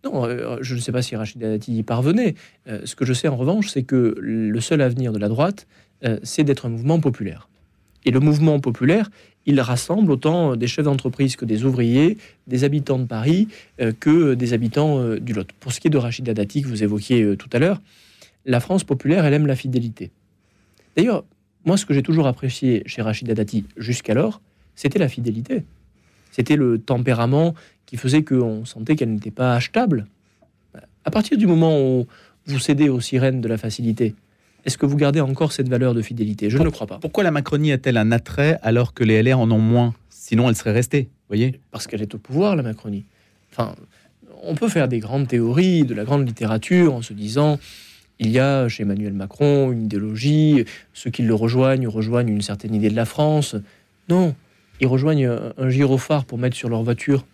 Non, 0.05 0.27
euh, 0.27 0.59
je 0.61 0.75
ne 0.75 0.81
sais 0.81 0.93
pas 0.93 1.03
si 1.03 1.17
Rachid 1.17 1.41
Dati 1.41 1.79
y 1.79 1.83
parvenait. 1.83 2.35
Euh, 2.69 2.81
ce 2.85 2.95
que 2.95 3.05
je 3.05 3.13
sais 3.13 3.29
en 3.29 3.37
revanche, 3.37 3.69
c'est 3.69 3.83
que 3.83 4.15
le 4.19 4.61
seul 4.61 4.83
avenir 4.83 5.13
de 5.13 5.19
la 5.19 5.29
droite, 5.29 5.67
euh, 6.05 6.19
c'est 6.23 6.45
d'être 6.45 6.67
un 6.67 6.69
mouvement 6.69 7.01
populaire. 7.01 7.49
Et 8.05 8.11
le 8.11 8.21
mouvement 8.21 8.61
populaire, 8.61 9.11
il 9.47 9.59
rassemble 9.61 10.13
autant 10.13 10.57
des 10.57 10.67
chefs 10.67 10.85
d'entreprise 10.85 11.37
que 11.37 11.47
des 11.47 11.65
ouvriers, 11.65 12.19
des 12.47 12.65
habitants 12.65 12.99
de 12.99 13.07
Paris 13.07 13.49
que 14.01 14.35
des 14.35 14.53
habitants 14.53 15.17
du 15.17 15.33
Lot. 15.33 15.49
Pour 15.61 15.73
ce 15.73 15.81
qui 15.81 15.89
est 15.89 15.91
de 15.91 15.97
Rachid 15.97 16.25
Dati 16.25 16.63
que 16.63 16.69
vous 16.69 16.83
évoquiez 16.83 17.35
tout 17.39 17.49
à 17.53 17.59
l'heure, 17.59 17.81
la 18.45 18.61
France 18.61 18.85
populaire, 18.85 19.25
elle 19.25 19.33
aime 19.33 19.47
la 19.47 19.57
fidélité. 19.57 20.11
D'ailleurs, 20.97 21.25
moi, 21.65 21.79
ce 21.79 21.87
que 21.87 21.95
j'ai 21.95 22.03
toujours 22.03 22.27
apprécié 22.27 22.83
chez 22.85 23.01
Rachid 23.01 23.31
Dati 23.31 23.65
jusqu'alors, 23.79 24.43
c'était 24.75 24.99
la 24.99 25.09
fidélité. 25.09 25.65
C'était 26.35 26.57
le 26.57 26.79
tempérament 26.79 27.55
qui 27.87 27.97
faisait 27.97 28.25
qu'on 28.25 28.65
sentait 28.65 28.97
qu'elle 28.97 29.13
n'était 29.13 29.31
pas 29.31 29.55
achetable. 29.55 30.09
À 31.05 31.11
partir 31.13 31.39
du 31.39 31.47
moment 31.47 31.81
où 31.81 32.09
vous 32.47 32.59
cédez 32.59 32.89
aux 32.89 33.01
sirènes 33.01 33.41
de 33.41 33.47
la 33.47 33.57
facilité, 33.57 34.17
est-ce 34.65 34.77
que 34.77 34.85
vous 34.85 34.97
gardez 34.97 35.21
encore 35.21 35.53
cette 35.53 35.69
valeur 35.69 35.95
de 35.95 36.03
fidélité? 36.03 36.51
Je 36.51 36.59
ne 36.59 36.65
le 36.65 36.73
crois 36.73 36.89
pas. 36.89 36.99
Pourquoi 36.99 37.23
la 37.23 37.31
Macronie 37.31 37.71
a-t-elle 37.71 37.97
un 37.97 38.11
attrait 38.11 38.59
alors 38.63 38.95
que 38.95 39.05
les 39.05 39.23
LR 39.23 39.39
en 39.39 39.49
ont 39.53 39.61
moins? 39.61 39.95
Sinon, 40.09 40.49
elle 40.49 40.57
serait 40.57 40.73
restée, 40.73 41.09
voyez? 41.29 41.61
Parce 41.71 41.87
qu'elle 41.87 42.03
est 42.03 42.13
au 42.17 42.19
pouvoir, 42.19 42.57
la 42.57 42.65
Macronie. 42.65 43.05
Enfin, 43.53 43.77
on 44.43 44.57
peut 44.57 44.69
faire 44.69 44.89
des 44.89 44.99
grandes 44.99 45.29
théories, 45.29 45.85
de 45.85 45.95
la 45.95 46.03
grande 46.03 46.27
littérature, 46.27 46.95
en 46.95 47.03
se 47.03 47.13
disant 47.13 47.61
il 48.19 48.33
y 48.33 48.41
a 48.41 48.69
chez 48.69 48.83
Emmanuel 48.83 49.13
Macron 49.13 49.71
une 49.71 49.85
idéologie, 49.85 50.65
ceux 50.95 51.11
qui 51.11 51.23
le 51.23 51.35
rejoignent 51.35 51.87
rejoignent 51.87 52.33
une 52.33 52.43
certaine 52.43 52.75
idée 52.75 52.91
de 52.91 52.97
la 52.97 53.05
France. 53.05 53.55
Non, 54.09 54.35
ils 54.81 54.87
rejoignent 54.87 55.39
un 55.57 55.69
gyrophare 55.69 56.25
pour 56.25 56.39
mettre 56.39 56.57
sur 56.57 56.69
leur 56.69 56.83
voiture 56.83 57.25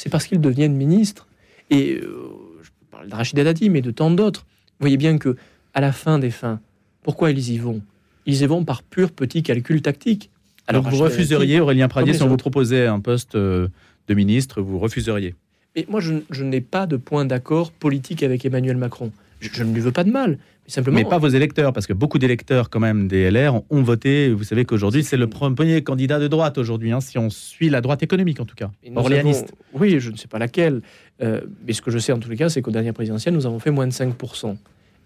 c'est 0.00 0.08
parce 0.08 0.26
qu'ils 0.26 0.40
deviennent 0.40 0.74
ministres. 0.74 1.28
Et 1.68 2.00
euh, 2.02 2.30
je 2.62 2.70
parle 2.90 3.10
de 3.10 3.14
Rachida 3.14 3.44
Dati, 3.44 3.68
mais 3.68 3.82
de 3.82 3.90
tant 3.90 4.10
d'autres. 4.10 4.46
Vous 4.48 4.84
voyez 4.84 4.96
bien 4.96 5.18
que 5.18 5.36
à 5.74 5.82
la 5.82 5.92
fin 5.92 6.18
des 6.18 6.30
fins, 6.30 6.58
pourquoi 7.02 7.30
ils 7.30 7.50
y 7.50 7.58
vont? 7.58 7.82
Ils 8.24 8.40
y 8.40 8.46
vont 8.46 8.64
par 8.64 8.82
pur 8.82 9.12
petit 9.12 9.42
calcul 9.42 9.82
tactique. 9.82 10.30
Alors 10.66 10.88
vous 10.88 10.96
refuseriez, 10.96 11.60
Aurélien 11.60 11.88
Pradier, 11.88 12.14
si 12.14 12.22
on 12.22 12.28
vous 12.28 12.38
proposait 12.38 12.86
un 12.86 13.00
poste 13.00 13.34
euh, 13.34 13.68
de 14.08 14.14
ministre, 14.14 14.62
vous 14.62 14.78
refuseriez? 14.78 15.34
Mais 15.76 15.84
moi, 15.86 16.00
je, 16.00 16.14
je 16.30 16.44
n'ai 16.44 16.62
pas 16.62 16.86
de 16.86 16.96
point 16.96 17.26
d'accord 17.26 17.70
politique 17.70 18.22
avec 18.22 18.46
Emmanuel 18.46 18.78
Macron. 18.78 19.12
Je, 19.40 19.62
ne 19.62 19.74
lui 19.74 19.82
veux 19.82 19.92
pas 19.92 20.04
de 20.04 20.10
mal. 20.10 20.38
Mais, 20.70 20.74
simplement, 20.74 20.98
mais 20.98 21.04
pas 21.04 21.18
vos 21.18 21.28
électeurs, 21.28 21.72
parce 21.72 21.88
que 21.88 21.92
beaucoup 21.92 22.20
d'électeurs, 22.20 22.70
quand 22.70 22.78
même, 22.78 23.08
des 23.08 23.28
LR, 23.28 23.60
ont 23.70 23.82
voté. 23.82 24.32
Vous 24.32 24.44
savez 24.44 24.64
qu'aujourd'hui, 24.64 25.02
c'est 25.02 25.16
le 25.16 25.26
premier 25.26 25.82
candidat 25.82 26.20
de 26.20 26.28
droite, 26.28 26.58
aujourd'hui, 26.58 26.92
hein, 26.92 27.00
si 27.00 27.18
on 27.18 27.28
suit 27.28 27.70
la 27.70 27.80
droite 27.80 28.04
économique, 28.04 28.38
en 28.38 28.44
tout 28.44 28.54
cas. 28.54 28.70
Orléaniste. 28.94 29.52
oui, 29.74 29.98
je 29.98 30.12
ne 30.12 30.16
sais 30.16 30.28
pas 30.28 30.38
laquelle. 30.38 30.82
Euh, 31.22 31.40
mais 31.66 31.72
ce 31.72 31.82
que 31.82 31.90
je 31.90 31.98
sais, 31.98 32.12
en 32.12 32.20
tous 32.20 32.30
les 32.30 32.36
cas, 32.36 32.48
c'est 32.48 32.62
qu'au 32.62 32.70
dernier 32.70 32.92
présidentiel, 32.92 33.34
nous 33.34 33.46
avons 33.46 33.58
fait 33.58 33.72
moins 33.72 33.88
de 33.88 33.92
5%. 33.92 34.56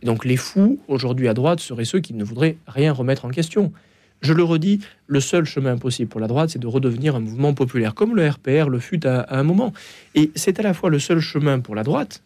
Et 0.03 0.07
donc, 0.07 0.27
les 0.27 0.37
fous, 0.37 0.79
aujourd'hui, 0.87 1.29
à 1.29 1.35
droite, 1.35 1.61
seraient 1.61 1.87
ceux 1.87 2.01
qui 2.01 2.13
ne 2.13 2.25
voudraient 2.25 2.59
rien 2.67 2.93
remettre 2.93 3.25
en 3.25 3.31
question. 3.31 3.73
Je 4.21 4.35
le 4.35 4.43
redis, 4.43 4.81
le 5.07 5.21
seul 5.21 5.47
chemin 5.47 5.79
possible 5.79 6.11
pour 6.11 6.21
la 6.21 6.27
droite, 6.27 6.51
c'est 6.51 6.59
de 6.59 6.67
redevenir 6.67 7.17
un 7.17 7.21
mouvement 7.21 7.55
populaire, 7.55 7.95
comme 7.95 8.15
le 8.17 8.29
RPR 8.29 8.69
le 8.69 8.81
fut 8.81 9.07
à 9.07 9.39
un 9.39 9.43
moment. 9.45 9.73
Et 10.15 10.31
c'est 10.35 10.61
à 10.61 10.63
la 10.63 10.75
fois 10.75 10.91
le 10.91 10.99
seul 10.99 11.21
chemin 11.21 11.61
pour 11.61 11.75
la 11.75 11.85
droite, 11.85 12.23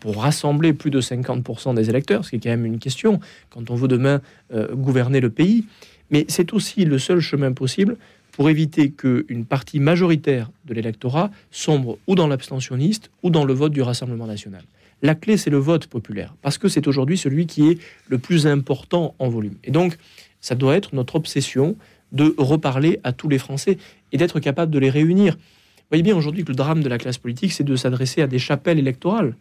pour 0.00 0.22
rassembler 0.22 0.72
plus 0.72 0.90
de 0.90 1.00
50% 1.00 1.74
des 1.74 1.90
électeurs, 1.90 2.24
ce 2.24 2.30
qui 2.30 2.36
est 2.36 2.40
quand 2.40 2.50
même 2.50 2.66
une 2.66 2.78
question 2.78 3.20
quand 3.50 3.70
on 3.70 3.74
veut 3.74 3.88
demain 3.88 4.20
euh, 4.52 4.74
gouverner 4.74 5.20
le 5.20 5.30
pays. 5.30 5.64
Mais 6.10 6.24
c'est 6.28 6.52
aussi 6.52 6.84
le 6.84 6.98
seul 6.98 7.20
chemin 7.20 7.52
possible 7.52 7.96
pour 8.32 8.48
éviter 8.48 8.90
qu'une 8.90 9.44
partie 9.44 9.80
majoritaire 9.80 10.50
de 10.64 10.74
l'électorat 10.74 11.30
sombre 11.50 11.98
ou 12.06 12.14
dans 12.14 12.26
l'abstentionniste 12.26 13.10
ou 13.22 13.30
dans 13.30 13.44
le 13.44 13.52
vote 13.52 13.72
du 13.72 13.82
Rassemblement 13.82 14.26
national. 14.26 14.62
La 15.02 15.14
clé, 15.14 15.36
c'est 15.36 15.50
le 15.50 15.58
vote 15.58 15.86
populaire, 15.86 16.34
parce 16.42 16.58
que 16.58 16.68
c'est 16.68 16.86
aujourd'hui 16.86 17.16
celui 17.16 17.46
qui 17.46 17.68
est 17.68 17.78
le 18.08 18.18
plus 18.18 18.46
important 18.46 19.14
en 19.18 19.28
volume. 19.28 19.54
Et 19.64 19.70
donc, 19.70 19.96
ça 20.40 20.54
doit 20.54 20.76
être 20.76 20.94
notre 20.94 21.16
obsession 21.16 21.76
de 22.12 22.34
reparler 22.38 23.00
à 23.04 23.12
tous 23.12 23.28
les 23.28 23.38
Français 23.38 23.78
et 24.12 24.16
d'être 24.16 24.40
capable 24.40 24.72
de 24.72 24.78
les 24.78 24.90
réunir. 24.90 25.34
Vous 25.36 25.86
voyez 25.90 26.02
bien 26.02 26.16
aujourd'hui 26.16 26.44
que 26.44 26.50
le 26.50 26.56
drame 26.56 26.82
de 26.82 26.88
la 26.88 26.98
classe 26.98 27.18
politique, 27.18 27.52
c'est 27.52 27.64
de 27.64 27.76
s'adresser 27.76 28.22
à 28.22 28.26
des 28.26 28.38
chapelles 28.38 28.78
électorales. 28.78 29.34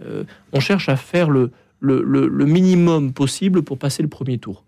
Euh, 0.00 0.24
on 0.52 0.60
cherche 0.60 0.88
à 0.88 0.96
faire 0.96 1.28
le, 1.30 1.50
le, 1.80 2.46
minimum 2.46 3.12
possible 3.12 3.62
pour 3.62 3.78
passer 3.78 4.02
le 4.02 4.08
premier 4.08 4.38
tour. 4.38 4.64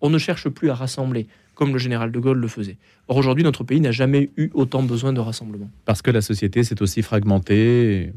On 0.00 0.10
ne 0.10 0.18
cherche 0.18 0.48
plus 0.48 0.70
à 0.70 0.74
rassembler, 0.74 1.26
comme 1.54 1.72
le 1.72 1.78
général 1.78 2.12
de 2.12 2.18
Gaulle 2.18 2.38
le 2.38 2.48
faisait. 2.48 2.76
Or, 3.08 3.16
aujourd'hui, 3.16 3.44
notre 3.44 3.64
pays 3.64 3.80
n'a 3.80 3.92
jamais 3.92 4.30
eu 4.36 4.50
autant 4.52 4.82
besoin 4.82 5.12
de 5.12 5.20
rassemblement. 5.20 5.70
Parce 5.84 6.02
que 6.02 6.10
la 6.10 6.20
société 6.20 6.64
s'est 6.64 6.82
aussi 6.82 7.02
fragmentée. 7.02 8.12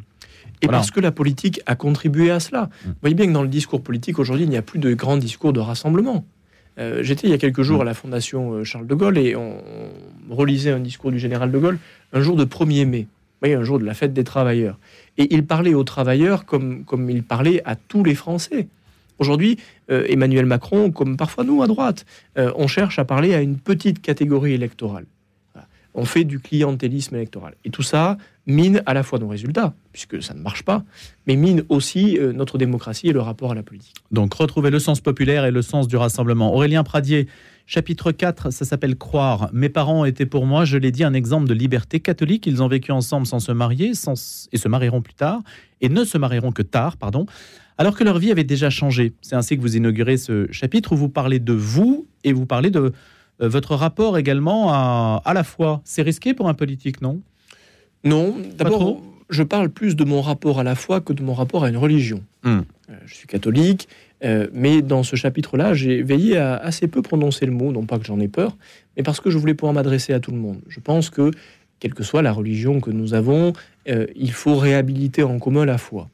Et 0.62 0.68
parce 0.68 0.92
que 0.92 1.00
la 1.00 1.12
politique 1.12 1.62
a 1.66 1.76
contribué 1.76 2.32
à 2.32 2.40
cela. 2.40 2.64
Mmh. 2.64 2.88
Vous 2.88 2.96
voyez 3.02 3.16
bien 3.16 3.28
que 3.28 3.32
dans 3.32 3.44
le 3.44 3.50
discours 3.50 3.82
politique, 3.82 4.20
aujourd'hui, 4.20 4.46
il 4.46 4.50
n'y 4.50 4.58
a 4.58 4.62
plus 4.62 4.80
de 4.80 4.94
grands 4.94 5.18
discours 5.18 5.54
de 5.54 5.60
rassemblement. 5.60 6.26
Euh, 6.80 7.04
j'étais 7.04 7.28
il 7.28 7.32
y 7.32 7.34
a 7.34 7.38
quelques 7.38 7.62
jours 7.62 7.80
mmh. 7.80 7.82
à 7.82 7.86
la 7.86 7.94
Fondation 7.94 8.54
euh, 8.54 8.64
Charles 8.64 8.88
de 8.88 8.96
Gaulle 8.96 9.18
et 9.18 9.36
on, 9.36 9.58
relisait 10.30 10.72
un 10.72 10.80
discours 10.80 11.12
du 11.12 11.20
général 11.20 11.52
de 11.52 11.58
Gaulle 11.58 11.80
un 12.14 12.22
jour 12.22 12.36
de 12.36 12.46
1er 12.46 12.86
mai, 12.86 13.08
voyez, 13.42 13.56
un 13.56 13.64
jour 13.64 13.80
de 13.80 13.86
la 13.86 13.94
fête 13.94 14.14
des 14.14 14.24
travailleurs. 14.24 14.78
Et 15.18 15.34
il 15.34 15.46
parlait 15.46 15.74
aux 15.74 15.84
travailleurs 15.84 16.46
comme, 16.46 16.84
comme 16.86 17.10
il 17.10 17.24
parlait 17.24 17.62
à 17.66 17.76
tous 17.76 18.04
les 18.04 18.16
Français. 18.16 18.68
Aujourd'hui, 19.18 19.58
euh, 19.92 20.06
Emmanuel 20.08 20.46
Macron, 20.46 20.92
comme 20.92 21.18
parfois 21.18 21.44
nous 21.44 21.62
à 21.62 21.68
droite, 21.68 22.06
on 22.36 22.68
cherche 22.68 23.00
à 23.00 23.06
parler 23.06 23.34
à 23.36 23.42
une 23.42 23.58
petite 23.58 24.02
catégorie 24.02 24.54
électorale 24.54 25.06
on 25.94 26.06
fait 26.06 26.24
du 26.24 26.40
clientélisme 26.40 27.16
électoral. 27.16 27.56
Et 27.66 27.70
tout 27.70 27.84
ça 27.84 28.18
mine 28.46 28.82
à 28.88 28.94
la 28.96 29.04
fois 29.04 29.20
nos 29.20 29.28
résultats, 29.28 29.74
puisque 29.92 30.24
ça 30.24 30.34
ne 30.34 30.40
marche 30.40 30.64
pas, 30.64 30.84
mais 31.28 31.36
mine 31.36 31.64
aussi 31.70 32.18
euh, 32.18 32.34
notre 32.34 32.58
démocratie 32.58 33.08
et 33.08 33.14
le 33.14 33.22
rapport 33.22 33.52
à 33.52 33.56
la 33.56 33.62
politique. 33.62 33.96
Donc 34.12 34.34
retrouver 34.34 34.72
le 34.72 34.80
sens 34.80 35.02
populaire 35.02 35.46
et 35.46 35.52
le 35.52 35.62
sens 35.62 35.88
du 35.88 35.98
rassemblement. 35.98 36.54
Aurélien 36.54 36.84
Pradier, 36.84 37.28
chapitre 37.70 38.12
4, 38.12 38.52
ça 38.52 38.66
s'appelle 38.66 38.96
Croire. 38.96 39.52
Mes 39.54 39.70
parents 39.70 40.04
étaient 40.04 40.26
pour 40.26 40.48
moi, 40.48 40.66
je 40.66 40.76
l'ai 40.76 40.92
dit, 40.92 41.04
un 41.04 41.14
exemple 41.14 41.48
de 41.48 41.54
liberté 41.54 42.00
catholique. 42.00 42.48
Ils 42.48 42.64
ont 42.64 42.68
vécu 42.68 42.92
ensemble 42.92 43.28
sans 43.28 43.40
se 43.40 43.52
marier 43.52 43.94
sans, 43.94 44.50
et 44.52 44.58
se 44.58 44.68
marieront 44.68 45.02
plus 45.02 45.14
tard, 45.14 45.42
et 45.80 45.88
ne 45.88 46.04
se 46.04 46.18
marieront 46.18 46.52
que 46.52 46.64
tard, 46.64 46.98
pardon, 46.98 47.28
alors 47.78 47.96
que 47.96 48.04
leur 48.04 48.18
vie 48.18 48.32
avait 48.32 48.44
déjà 48.44 48.72
changé. 48.72 49.14
C'est 49.22 49.36
ainsi 49.36 49.56
que 49.56 49.62
vous 49.62 49.78
inaugurez 49.78 50.18
ce 50.18 50.52
chapitre 50.52 50.94
où 50.94 50.98
vous 50.98 51.10
parlez 51.10 51.38
de 51.38 51.54
vous 51.54 52.08
et 52.24 52.34
vous 52.34 52.48
parlez 52.48 52.72
de 52.72 52.92
euh, 53.42 53.48
votre 53.48 53.76
rapport 53.76 54.18
également 54.18 54.74
à, 54.74 55.22
à 55.24 55.34
la 55.36 55.44
foi. 55.44 55.82
C'est 55.84 56.02
risqué 56.02 56.34
pour 56.34 56.50
un 56.50 56.56
politique, 56.56 57.02
non? 57.02 57.22
Non, 58.04 58.36
d'abord, 58.58 59.00
je 59.30 59.44
parle 59.44 59.70
plus 59.70 59.96
de 59.96 60.04
mon 60.04 60.22
rapport 60.22 60.60
à 60.60 60.64
la 60.64 60.74
foi 60.74 61.02
que 61.02 61.14
de 61.14 61.22
mon 61.22 61.36
rapport 61.36 61.64
à 61.64 61.70
une 61.70 61.78
religion. 61.78 62.24
Hmm. 62.44 62.62
Euh, 62.90 62.96
je 63.06 63.14
suis 63.14 63.28
catholique, 63.28 63.88
euh, 64.24 64.48
mais 64.54 64.82
dans 64.82 65.04
ce 65.04 65.16
chapitre-là, 65.16 65.74
j'ai 65.74 66.02
veillé 66.02 66.38
à 66.38 66.56
assez 66.56 66.88
peu 66.88 67.02
prononcer 67.02 67.46
le 67.46 67.52
mot, 67.52 67.72
non 67.72 67.86
pas 67.86 68.00
que 68.00 68.06
j'en 68.06 68.20
ai 68.20 68.28
peur, 68.28 68.58
mais 68.98 69.04
parce 69.04 69.20
que 69.20 69.30
je 69.30 69.38
voulais 69.38 69.54
pouvoir 69.54 69.74
m'adresser 69.74 70.14
à 70.14 70.20
tout 70.20 70.32
le 70.32 70.38
monde. 70.38 70.60
Je 70.68 70.80
pense 70.80 71.10
que, 71.10 71.32
quelle 71.80 71.94
que 71.94 72.04
soit 72.04 72.22
la 72.22 72.34
religion 72.34 72.82
que 72.82 72.92
nous 72.92 73.14
avons, 73.14 73.54
il 73.88 74.32
faut 74.34 74.56
réhabiliter 74.56 75.24
en 75.24 75.40
commun 75.40 75.66
la 75.66 75.78
foi. 75.78 76.10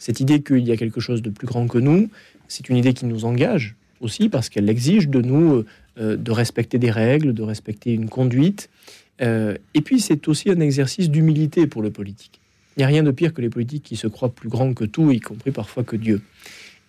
Cette 0.00 0.18
idée 0.20 0.42
qu'il 0.42 0.66
y 0.66 0.72
a 0.72 0.76
quelque 0.76 1.00
chose 1.00 1.22
de 1.22 1.30
plus 1.30 1.46
grand 1.46 1.68
que 1.68 1.78
nous, 1.78 2.10
c'est 2.48 2.68
une 2.68 2.76
idée 2.76 2.92
qui 2.92 3.06
nous 3.06 3.24
engage 3.24 3.76
aussi 4.00 4.28
parce 4.28 4.48
qu'elle 4.48 4.68
exige 4.68 5.08
de 5.08 5.22
nous 5.22 5.64
euh, 5.96 6.16
de 6.16 6.32
respecter 6.32 6.78
des 6.78 6.90
règles, 6.90 7.34
de 7.34 7.42
respecter 7.44 7.92
une 7.92 8.08
conduite. 8.08 8.68
Euh, 9.22 9.56
et 9.74 9.80
puis 9.80 10.00
c'est 10.00 10.26
aussi 10.26 10.50
un 10.50 10.58
exercice 10.58 11.08
d'humilité 11.08 11.68
pour 11.68 11.82
le 11.82 11.92
politique. 11.92 12.40
Il 12.76 12.80
n'y 12.80 12.84
a 12.84 12.88
rien 12.88 13.04
de 13.04 13.12
pire 13.12 13.32
que 13.32 13.40
les 13.40 13.48
politiques 13.48 13.84
qui 13.84 13.94
se 13.94 14.08
croient 14.08 14.34
plus 14.34 14.48
grands 14.48 14.74
que 14.74 14.84
tout, 14.84 15.12
y 15.12 15.20
compris 15.20 15.52
parfois 15.52 15.84
que 15.84 15.94
Dieu. 15.94 16.20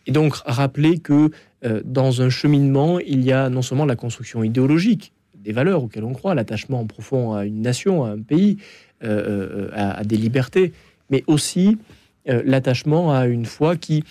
Et 0.07 0.11
donc 0.11 0.35
rappeler 0.45 0.99
que 0.99 1.31
euh, 1.63 1.81
dans 1.83 2.21
un 2.21 2.29
cheminement, 2.29 2.99
il 2.99 3.23
y 3.23 3.31
a 3.31 3.49
non 3.49 3.61
seulement 3.61 3.85
la 3.85 3.95
construction 3.95 4.43
idéologique, 4.43 5.11
des 5.35 5.51
valeurs 5.51 5.83
auxquelles 5.83 6.03
on 6.03 6.13
croit, 6.13 6.35
l'attachement 6.35 6.85
profond 6.85 7.33
à 7.33 7.45
une 7.45 7.61
nation, 7.61 8.03
à 8.03 8.09
un 8.09 8.21
pays, 8.21 8.57
à, 9.01 10.03
des 10.03 10.17
libertés, 10.17 10.73
mais 11.11 11.23
aussi 11.27 11.77
l'attachement 12.25 13.13
à 13.13 13.27
une 13.27 13.45
foi 13.45 13.75
qui 13.75 14.03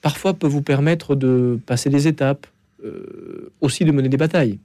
parfois 0.00 0.34
peut 0.34 0.46
vous 0.46 0.62
permettre 0.62 1.16
de 1.16 1.58
passer 1.66 1.90
des 1.90 2.08
étapes, 2.08 2.46
euh, 2.84 3.50
aussi 3.60 3.84
de 3.84 3.92
mener 3.92 4.08
des 4.08 4.16
batailles. 4.16 4.58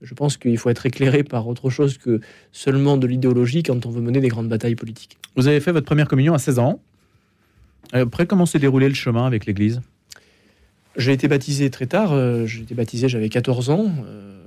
Je 0.00 0.14
pense 0.14 0.36
qu'il 0.36 0.56
faut 0.58 0.70
être 0.70 0.86
éclairé 0.86 1.24
par 1.24 1.48
autre 1.48 1.70
chose 1.70 1.98
que 1.98 2.20
seulement 2.52 2.96
de 2.96 3.06
l'idéologie 3.06 3.62
quand 3.62 3.84
on 3.84 3.90
veut 3.90 4.00
mener 4.00 4.20
des 4.20 4.28
grandes 4.28 4.48
batailles 4.48 4.76
politiques. 4.76 5.18
Vous 5.36 5.48
avez 5.48 5.60
fait 5.60 5.72
votre 5.72 5.86
première 5.86 6.08
communion 6.08 6.34
à 6.34 6.38
16 6.38 6.58
ans. 6.60 6.80
Après, 7.92 8.26
comment 8.26 8.46
s'est 8.46 8.58
déroulé 8.58 8.88
le 8.88 8.94
chemin 8.94 9.26
avec 9.26 9.44
l'Église? 9.46 9.80
J'ai 10.98 11.12
été 11.12 11.28
baptisé 11.28 11.70
très 11.70 11.86
tard. 11.86 12.12
Euh, 12.12 12.44
j'ai 12.46 12.60
été 12.62 12.74
baptisé, 12.74 13.08
j'avais 13.08 13.28
14 13.28 13.70
ans. 13.70 13.86
Euh, 14.06 14.38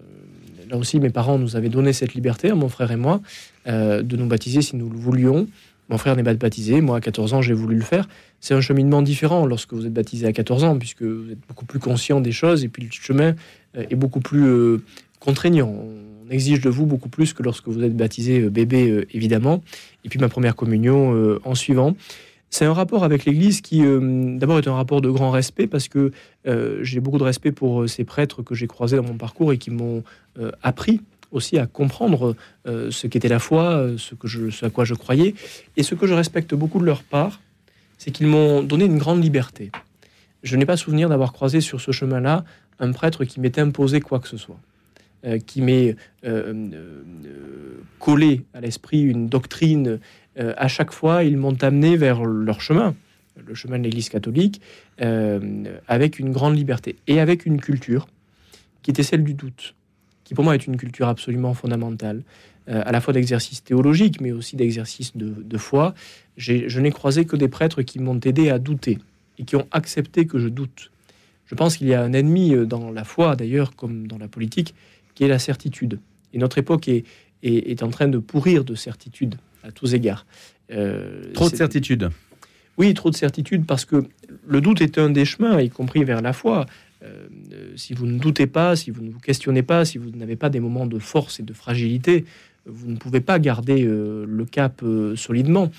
là 0.70 0.78
aussi, 0.78 1.00
mes 1.00 1.10
parents 1.10 1.40
nous 1.40 1.56
avaient 1.56 1.70
donné 1.70 1.94
cette 1.94 2.14
liberté, 2.14 2.52
à 2.52 2.56
mon 2.56 2.70
frère 2.70 2.92
et 2.92 2.98
moi, 2.98 3.22
de 3.66 4.16
nous 4.16 4.26
baptiser 4.28 4.62
si 4.62 4.76
nous 4.76 4.90
le 4.90 4.98
voulions. 4.98 5.48
Mon 5.92 5.98
frère 5.98 6.16
n'est 6.16 6.24
pas 6.24 6.34
baptisé, 6.34 6.80
moi 6.80 6.98
à 6.98 7.02
14 7.02 7.34
ans 7.34 7.42
j'ai 7.42 7.54
voulu 7.54 7.76
le 7.76 7.82
faire. 7.82 8.08
C'est 8.40 8.54
un 8.54 8.62
cheminement 8.62 9.02
différent 9.02 9.46
lorsque 9.46 9.74
vous 9.74 9.86
êtes 9.86 9.94
baptisé 9.94 10.26
à 10.26 10.32
14 10.32 10.64
ans, 10.64 10.80
puisque 10.80 11.04
vous 11.04 11.30
êtes 11.30 11.46
beaucoup 11.50 11.66
plus 11.66 11.80
conscient 11.80 12.22
des 12.22 12.32
choses 12.32 12.64
et 12.64 12.70
puis 12.70 12.84
le 12.84 12.90
chemin 12.92 13.36
euh, 13.76 13.84
est 13.90 13.96
beaucoup 13.96 14.22
plus 14.22 14.46
euh, 14.46 14.82
contraignant. 15.20 15.68
On 15.68 16.32
exige 16.32 16.62
de 16.62 16.70
vous 16.70 16.86
beaucoup 16.86 17.10
plus 17.10 17.34
que 17.34 17.44
lorsque 17.44 17.68
vous 17.68 17.84
êtes 17.84 17.96
baptisé 17.96 18.40
euh, 18.40 18.50
bébé, 18.50 19.06
évidemment. 19.14 19.62
Et 20.06 20.10
puis 20.10 20.18
ma 20.18 20.30
première 20.30 20.56
communion 20.56 21.38
en 21.44 21.56
suivant. 21.56 21.96
C'est 22.52 22.66
un 22.66 22.74
rapport 22.74 23.04
avec 23.04 23.26
l'Église 23.26 23.62
qui, 23.62 23.82
d'abord, 23.82 24.60
est 24.60 24.68
un 24.68 24.76
rapport 24.76 25.02
de 25.02 25.10
grand 25.10 25.32
respect 25.32 25.68
parce 25.68 25.88
que 25.88 26.12
j'ai 26.82 27.00
beaucoup 27.00 27.18
de 27.18 27.24
respect 27.24 27.52
pour 27.52 27.90
ces 27.90 28.04
prêtres 28.04 28.44
que 28.44 28.56
j'ai 28.56 28.68
croisés 28.68 28.98
dans 28.98 29.04
mon 29.04 29.18
parcours 29.18 29.54
et 29.54 29.58
qui 29.58 29.72
m'ont 29.72 30.04
appris 30.62 31.00
aussi 31.32 31.58
à 31.58 31.66
comprendre 31.66 32.36
euh, 32.68 32.92
ce 32.92 33.08
qu'était 33.08 33.28
la 33.28 33.40
foi, 33.40 33.72
euh, 33.72 33.98
ce, 33.98 34.66
à 34.66 34.70
quoi 34.70 34.86
je 34.86 34.94
croyais. 34.94 35.34
Et 35.78 35.84
ce 35.84 35.96
que 35.96 36.06
je 36.06 36.14
respecte 36.14 36.54
beaucoup 36.54 36.80
de 36.80 36.86
leur 36.86 37.04
part, 37.04 37.40
c'est 37.98 38.12
qu'ils 38.12 38.28
m'ont 38.28 38.62
donné 38.62 38.86
une 38.86 38.98
grande 38.98 39.24
liberté. 39.24 39.72
Je 40.44 40.56
n'ai 40.56 40.66
pas 40.66 40.78
souvenir 40.78 41.10
d'avoir 41.10 41.34
croisé 41.34 41.62
sur 41.62 41.80
ce 41.82 41.92
chemin-là 41.92 42.44
un 42.80 42.92
prêtre 42.92 43.26
qui 43.26 43.40
m'ait 43.40 43.60
imposé 43.60 44.02
quoi 44.02 44.20
que 44.20 44.28
ce 44.28 44.38
soit, 44.38 44.60
euh, 45.26 45.40
qui 45.40 45.62
m'ait 45.62 45.96
collé 48.00 48.44
à 48.54 48.62
l'esprit 48.62 49.02
une 49.02 49.28
doctrine. 49.28 50.00
À 50.38 50.68
chaque 50.68 50.92
fois, 50.92 51.24
ils 51.24 51.38
m'ont 51.38 51.58
amené 51.62 51.98
vers 51.98 52.24
leur 52.24 52.62
chemin, 52.62 52.96
le 53.36 53.54
chemin 53.54 53.78
de 53.78 53.84
l'Église 53.84 54.10
catholique, 54.10 54.62
avec 54.98 56.20
une 56.20 56.32
grande 56.32 56.56
liberté 56.56 56.96
et 57.08 57.20
avec 57.20 57.46
une 57.46 57.60
culture 57.60 58.08
qui 58.82 58.92
était 58.92 59.04
celle 59.04 59.24
du 59.24 59.34
doute 59.34 59.76
qui 60.32 60.36
pour 60.36 60.46
moi 60.46 60.56
est 60.56 60.66
une 60.66 60.78
culture 60.78 61.10
absolument 61.10 61.54
fondamentale, 61.54 62.24
euh, 62.70 62.82
à 62.86 62.94
la 62.94 63.02
fois 63.02 63.14
d'exercice 63.14 63.66
théologique, 63.66 64.22
mais 64.22 64.32
aussi 64.32 64.56
d'exercice 64.56 65.12
de, 65.18 65.58
foi. 65.58 65.94
Je 66.38 66.80
n'ai 66.80 66.92
croisé 66.92 67.26
que 67.26 67.36
des 67.36 67.50
prêtres 67.50 67.82
qui 67.82 68.00
m'ont 68.00 68.18
aidé 68.24 68.50
à 68.50 68.58
douter 68.58 68.98
et 69.38 69.44
qui 69.44 69.58
ont 69.58 69.68
accepté 69.72 70.26
que 70.26 70.40
je 70.40 70.48
doute. 70.48 70.90
Je 71.48 71.54
pense 71.54 71.76
qu'il 71.76 71.88
y 71.88 71.94
a 71.94 72.02
un 72.02 72.14
ennemi 72.14 72.56
euh, 72.56 72.66
dans 72.66 72.92
la 72.92 73.04
foi, 73.04 73.36
d'ailleurs, 73.36 73.76
comme 73.76 74.08
dans 74.08 74.18
la 74.18 74.30
politique, 74.30 74.74
qui 75.16 75.26
est 75.26 75.28
la 75.28 75.38
certitude. 75.38 76.00
Et 76.32 76.38
notre 76.38 76.60
époque 76.60 76.88
est, 76.88 77.04
est, 77.44 77.84
en 77.84 77.90
train 77.90 78.08
de 78.08 78.18
pourrir 78.18 78.64
de 78.64 78.74
certitude 78.74 79.36
à 79.64 79.72
tous 79.72 79.94
égards. 79.94 80.26
Euh, 80.72 81.34
trop 81.34 81.50
de 81.50 81.56
certitude. 81.56 82.10
Oui, 82.78 82.94
trop 82.94 83.10
de 83.10 83.16
certitude 83.16 83.66
parce 83.66 83.86
que 83.86 84.04
le 84.48 84.62
doute 84.62 84.82
est 84.82 84.98
un 84.98 85.10
des 85.10 85.26
chemins, 85.26 85.60
y 85.62 85.70
compris 85.70 86.04
vers 86.04 86.22
la 86.22 86.34
foi. 86.34 86.66
Euh, 87.04 87.28
si 87.76 87.94
vous 87.94 88.06
ne 88.06 88.18
doutez 88.18 88.48
pas, 88.48 88.76
si 88.76 88.92
vous 88.92 89.02
ne 89.02 89.12
vous 89.12 89.20
questionnez 89.20 89.64
pas, 89.64 89.86
si 89.86 89.98
vous 89.98 90.12
n'avez 90.12 90.36
pas 90.36 90.50
des 90.50 90.60
moments 90.60 90.86
de 90.86 91.00
force 91.00 91.40
et 91.40 91.44
de 91.44 91.54
fragilité, 91.54 92.26
vous 92.66 92.90
ne 92.90 92.96
pouvez 92.96 93.22
pas 93.22 93.40
garder 93.40 93.86
euh, 93.86 94.26
le 94.28 94.46
cap 94.46 94.84
solidement. 95.16 95.72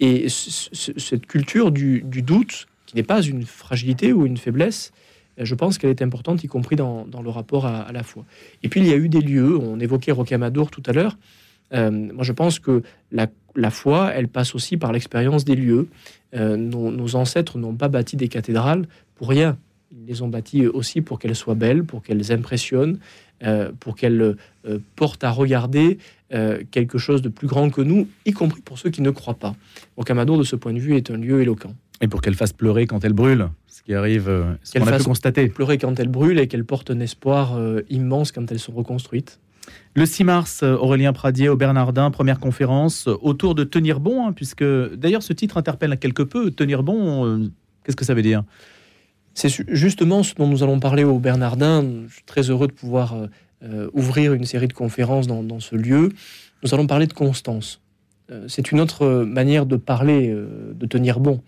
Et 0.00 0.28
cette 0.28 1.26
culture 1.26 1.72
du, 1.72 2.02
doute, 2.02 2.68
qui 2.86 2.94
n'est 2.94 3.02
pas 3.02 3.20
une 3.20 3.44
fragilité 3.44 4.12
ou 4.12 4.26
une 4.26 4.36
faiblesse, 4.36 4.92
je 5.38 5.54
pense 5.54 5.76
qu'elle 5.76 5.90
est 5.90 6.02
importante, 6.02 6.44
y 6.44 6.46
compris 6.46 6.76
dans, 6.76 7.04
le 7.22 7.30
rapport 7.30 7.66
à, 7.66 7.90
la 7.92 8.04
foi. 8.04 8.24
Et 8.62 8.68
puis 8.68 8.80
il 8.80 8.86
y 8.86 8.92
a 8.92 8.96
eu 8.96 9.08
des 9.08 9.20
lieux, 9.20 9.56
on 9.56 9.80
évoquait 9.80 10.12
Rocamadour 10.12 10.70
tout 10.70 10.82
à 10.86 10.92
l'heure. 10.92 11.16
Moi, 11.72 12.22
je 12.22 12.32
pense 12.32 12.58
que 12.58 12.82
la, 13.12 13.70
foi, 13.70 14.10
elle 14.14 14.28
passe 14.28 14.54
aussi 14.54 14.76
par 14.76 14.92
l'expérience 14.92 15.44
des 15.44 15.56
lieux. 15.56 15.88
nos, 16.34 17.16
ancêtres 17.16 17.58
n'ont 17.58 17.74
pas 17.74 17.88
bâti 17.88 18.16
des 18.16 18.28
cathédrales 18.28 18.86
pour 19.14 19.28
rien. 19.28 19.56
Ils 19.90 20.06
les 20.06 20.22
ont 20.22 20.28
bâties 20.28 20.66
aussi 20.66 21.00
pour 21.00 21.18
qu'elles 21.18 21.34
soient 21.34 21.54
belles, 21.54 21.84
pour 21.84 22.02
qu'elles 22.02 22.30
impressionnent, 22.32 22.98
euh, 23.44 23.70
pour 23.78 23.94
qu'elles 23.94 24.20
euh, 24.20 24.78
portent 24.96 25.22
à 25.22 25.30
regarder 25.30 25.98
euh, 26.34 26.62
quelque 26.72 26.98
chose 26.98 27.22
de 27.22 27.28
plus 27.28 27.46
grand 27.46 27.70
que 27.70 27.80
nous, 27.80 28.08
y 28.26 28.32
compris 28.32 28.60
pour 28.60 28.78
ceux 28.78 28.90
qui 28.90 29.00
ne 29.00 29.10
croient 29.10 29.38
pas. 29.38 29.54
Rocamadour, 29.96 30.38
de 30.38 30.42
ce 30.42 30.56
point 30.56 30.72
de 30.72 30.80
vue, 30.80 30.96
est 30.96 31.10
un 31.10 31.16
lieu 31.16 31.40
éloquent. 31.40 31.72
Et 32.00 32.08
pour 32.08 32.20
qu'elles 32.20 32.34
fassent 32.34 32.52
pleurer 32.52 32.86
quand 32.86 33.04
elles 33.04 33.12
brûlent, 33.12 33.48
ce 33.68 33.82
qui 33.82 33.94
arrive, 33.94 34.24
ce 34.64 34.78
qu'on 34.78 34.86
a 34.86 34.98
pu 34.98 35.04
constater. 35.04 35.48
Pleurer 35.48 35.78
quand 35.78 36.00
elles 36.00 36.08
brûlent 36.08 36.40
et 36.40 36.48
qu'elles 36.48 36.64
portent 36.64 36.90
un 36.90 37.00
espoir 37.00 37.58
immense 37.88 38.32
quand 38.32 38.50
elles 38.50 38.58
sont 38.58 38.72
reconstruites. 38.72 39.38
Le 39.94 40.06
6 40.06 40.24
mars, 40.24 40.62
Aurélien 40.62 41.12
Pradier 41.12 41.48
au 41.48 41.56
Bernardin, 41.56 42.10
première 42.10 42.38
conférence 42.38 43.08
autour 43.08 43.54
de 43.54 43.64
tenir 43.64 44.00
bon, 44.00 44.26
hein, 44.26 44.32
puisque 44.32 44.64
d'ailleurs 44.94 45.22
ce 45.22 45.32
titre 45.32 45.56
interpelle 45.56 45.98
quelque 45.98 46.22
peu. 46.22 46.50
Tenir 46.50 46.82
bon, 46.82 47.26
euh, 47.26 47.50
qu'est-ce 47.84 47.96
que 47.96 48.04
ça 48.04 48.14
veut 48.14 48.22
dire? 48.22 48.44
C'est 49.34 49.48
justement 49.68 50.22
ce 50.22 50.34
dont 50.34 50.46
nous 50.46 50.62
allons 50.62 50.80
parler 50.80 51.04
au 51.04 51.18
Bernardin. 51.18 51.84
Je 52.08 52.14
suis 52.14 52.24
très 52.24 52.50
heureux 52.50 52.66
de 52.66 52.72
pouvoir 52.72 53.14
euh, 53.14 53.26
euh, 53.64 53.90
ouvrir 53.92 54.34
une 54.34 54.44
série 54.44 54.68
de 54.68 54.72
conférences 54.72 55.26
dans, 55.26 55.60
ce 55.60 55.76
lieu. 55.76 56.10
Nous 56.62 56.74
allons 56.74 56.86
parler 56.86 57.06
de 57.06 57.12
constance. 57.12 57.80
c'est 58.48 58.72
une 58.72 58.80
autre 58.80 59.24
manière 59.24 59.64
de 59.64 59.76
parler, 59.76 60.34
de 60.74 60.86
tenir 60.86 61.20
bon. 61.20 61.40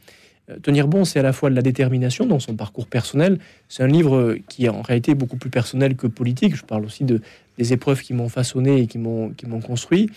Tenir 0.62 0.88
bon, 0.88 1.04
c'est 1.04 1.18
à 1.18 1.22
la 1.22 1.32
fois 1.32 1.50
de 1.50 1.54
la 1.54 1.62
détermination 1.62 2.26
dans 2.26 2.40
son 2.40 2.54
parcours 2.54 2.86
personnel. 2.86 3.38
C'est 3.68 3.82
un 3.82 3.88
livre 3.88 4.36
qui 4.48 4.66
est 4.66 4.68
en 4.68 4.82
réalité 4.82 5.14
beaucoup 5.14 5.36
plus 5.36 5.50
personnel 5.50 5.96
que 5.96 6.06
politique. 6.06 6.56
Je 6.56 6.64
parle 6.64 6.84
aussi 6.84 7.04
de, 7.04 7.20
des 7.58 7.72
épreuves 7.72 8.02
qui 8.02 8.14
m'ont 8.14 8.28
façonné 8.28 8.80
et 8.80 8.86
qui 8.86 8.98
m'ont 8.98 9.32
construit. 9.64 10.10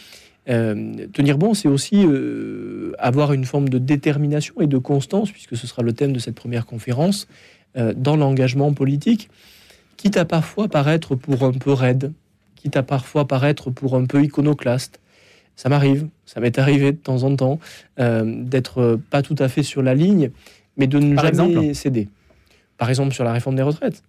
Euh, 0.49 1.07
tenir 1.13 1.37
bon, 1.37 1.53
c'est 1.53 1.67
aussi 1.67 2.05
euh, 2.05 2.93
avoir 2.99 3.33
une 3.33 3.45
forme 3.45 3.69
de 3.69 3.77
détermination 3.77 4.55
et 4.59 4.67
de 4.67 4.77
constance, 4.77 5.31
puisque 5.31 5.55
ce 5.55 5.67
sera 5.67 5.83
le 5.83 5.93
thème 5.93 6.13
de 6.13 6.19
cette 6.19 6.35
première 6.35 6.65
conférence, 6.65 7.27
euh, 7.77 7.93
dans 7.95 8.15
l'engagement 8.15 8.73
politique, 8.73 9.29
quitte 9.97 10.17
à 10.17 10.25
parfois 10.25 10.67
paraître 10.67 11.15
pour 11.15 11.43
un 11.43 11.53
peu 11.53 11.71
raide, 11.71 12.11
quitte 12.55 12.75
à 12.75 12.83
parfois 12.83 13.25
paraître 13.25 13.71
pour 13.71 13.95
un 13.95 14.05
peu 14.05 14.23
iconoclaste. 14.23 14.99
Ça 15.55 15.69
m'arrive, 15.69 16.07
ça 16.25 16.39
m'est 16.39 16.57
arrivé 16.57 16.91
de 16.91 16.97
temps 16.97 17.23
en 17.23 17.35
temps 17.35 17.59
d'être 17.97 18.99
pas 19.09 19.21
tout 19.21 19.35
à 19.37 19.47
fait 19.47 19.63
sur 19.63 19.81
la 19.83 19.93
ligne, 19.93 20.31
mais 20.77 20.87
de 20.87 20.99
ne 20.99 21.15
jamais 21.15 21.73
céder. 21.73 22.07
Par 22.77 22.89
exemple 22.89 23.13
sur 23.13 23.23
la 23.23 23.33
réforme 23.33 23.55
des 23.55 23.61
retraites. 23.61 24.01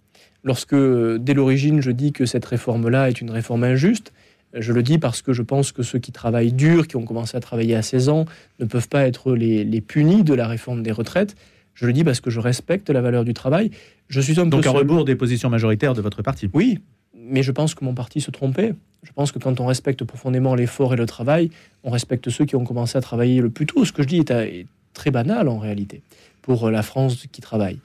Lorsque, 0.43 0.75
dès 0.75 1.33
l'origine, 1.33 1.81
je 1.81 1.91
dis 1.91 2.11
que 2.11 2.25
cette 2.25 2.45
réforme-là 2.45 3.09
est 3.09 3.21
une 3.21 3.31
réforme 3.31 3.63
injuste, 3.63 4.11
je 4.55 4.71
le 4.71 4.83
dis 4.83 4.97
parce 4.97 5.21
que 5.21 5.33
je 5.33 5.41
pense 5.41 5.71
que 5.71 5.83
ceux 5.83 5.99
qui 5.99 6.11
travaillent 6.11 6.53
dur, 6.53 6.87
qui 6.87 6.95
ont 6.95 7.03
commencé 7.03 7.35
à 7.35 7.39
travailler 7.39 7.75
à 7.75 7.81
16 7.81 8.09
ans, 8.09 8.25
ne 8.59 8.65
peuvent 8.65 8.87
pas 8.87 9.05
être 9.05 9.33
les, 9.33 9.81
punis 9.81 10.23
de 10.23 10.33
la 10.33 10.47
réforme 10.47 10.81
des 10.81 10.91
retraites. 10.91 11.35
Je 11.73 11.85
le 11.85 11.93
dis 11.93 12.05
parce 12.05 12.21
que 12.21 12.29
je 12.29 12.39
respecte 12.39 12.89
la 12.89 13.01
valeur 13.01 13.25
du 13.25 13.33
travail. 13.33 13.69
Je 14.07 14.21
suis 14.21 14.39
un 14.39 14.45
Donc 14.45 14.65
à 14.65 14.71
rebours 14.71 15.03
des 15.03 15.15
positions 15.15 15.49
majoritaires 15.49 15.93
de 15.93 16.01
votre 16.01 16.21
parti. 16.21 16.49
Oui, 16.53 16.79
mais 17.27 17.43
je 17.43 17.51
pense 17.51 17.75
que 17.75 17.83
mon 17.83 17.93
parti 17.93 18.21
se 18.21 18.31
trompait. 18.31 18.73
Je 19.03 19.11
pense 19.11 19.31
que 19.31 19.39
quand 19.39 19.59
on 19.59 19.65
respecte 19.65 20.03
profondément 20.03 20.55
l'effort 20.55 20.93
et 20.93 20.97
le 20.97 21.05
travail, 21.05 21.51
on 21.83 21.91
respecte 21.91 22.29
ceux 22.29 22.45
qui 22.45 22.55
ont 22.55 22.63
commencé 22.63 22.97
à 22.97 23.01
travailler 23.01 23.41
le 23.41 23.49
plus 23.49 23.65
tôt. 23.65 23.85
Ce 23.85 23.91
que 23.91 24.01
je 24.01 24.07
dis 24.07 24.17
est 24.17 24.65
très 24.93 25.11
banal 25.11 25.47
en 25.47 25.59
réalité 25.59 26.01
pour 26.41 26.69
la 26.69 26.83
France 26.83 27.25
qui 27.31 27.41
travaille. 27.41 27.79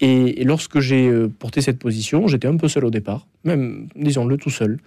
Et, 0.00 0.44
lorsque 0.44 0.80
j'ai 0.80 1.08
euh, 1.08 1.28
porté 1.28 1.60
cette 1.60 1.78
position, 1.78 2.28
j'étais 2.28 2.48
un 2.48 2.56
peu 2.56 2.68
seul 2.68 2.84
au 2.84 2.90
départ, 2.90 3.26
même, 3.44 3.88
disons-le, 3.94 4.36
tout 4.36 4.50
seul. 4.50 4.78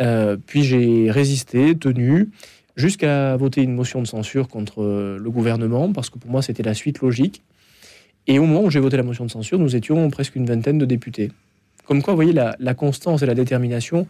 Euh, 0.00 0.36
puis 0.46 0.64
j'ai 0.64 1.10
résisté, 1.10 1.76
tenu, 1.76 2.30
jusqu'à 2.76 3.36
voter 3.36 3.62
une 3.62 3.74
motion 3.74 4.02
de 4.02 4.06
censure 4.06 4.48
contre 4.48 4.82
euh, 4.82 5.18
le 5.18 5.30
gouvernement, 5.30 5.92
parce 5.92 6.10
que 6.10 6.18
pour 6.18 6.30
moi, 6.30 6.42
c'était 6.42 6.62
la 6.62 6.74
suite 6.74 7.00
logique. 7.00 7.42
Et 8.26 8.38
au 8.38 8.46
moment 8.46 8.62
où 8.64 8.70
j'ai 8.70 8.80
voté 8.80 8.96
la 8.96 9.02
motion 9.02 9.24
de 9.24 9.30
censure, 9.30 9.58
nous 9.58 9.76
étions 9.76 10.08
presque 10.10 10.36
une 10.36 10.46
vingtaine 10.46 10.78
de 10.78 10.86
députés. 10.86 11.30
Comme 11.84 12.02
quoi, 12.02 12.14
vous 12.14 12.18
voyez, 12.18 12.32
la, 12.32 12.74
constance 12.74 13.22
et 13.22 13.26
la 13.26 13.34
détermination, 13.34 14.06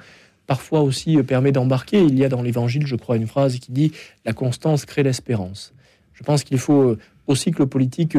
parfois 0.47 0.83
aussi, 0.83 1.17
permet 1.23 1.53
d'embarquer. 1.53 2.03
Il 2.03 2.19
y 2.19 2.25
a 2.25 2.29
dans 2.29 2.43
l'Évangile, 2.43 2.87
je 2.87 2.97
crois, 2.97 3.17
une 3.17 3.27
phrase 3.27 3.59
qui 3.59 3.73
dit 3.73 3.93
«La 4.25 4.33
constance 4.33 4.85
crée 4.85 5.03
l'espérance». 5.03 5.73
Je 6.13 6.23
pense 6.23 6.45
qu'il 6.45 6.59
faut 6.59 6.97
aussi 7.27 7.51
que 7.51 7.59
le 7.59 7.69
politique 7.69 8.17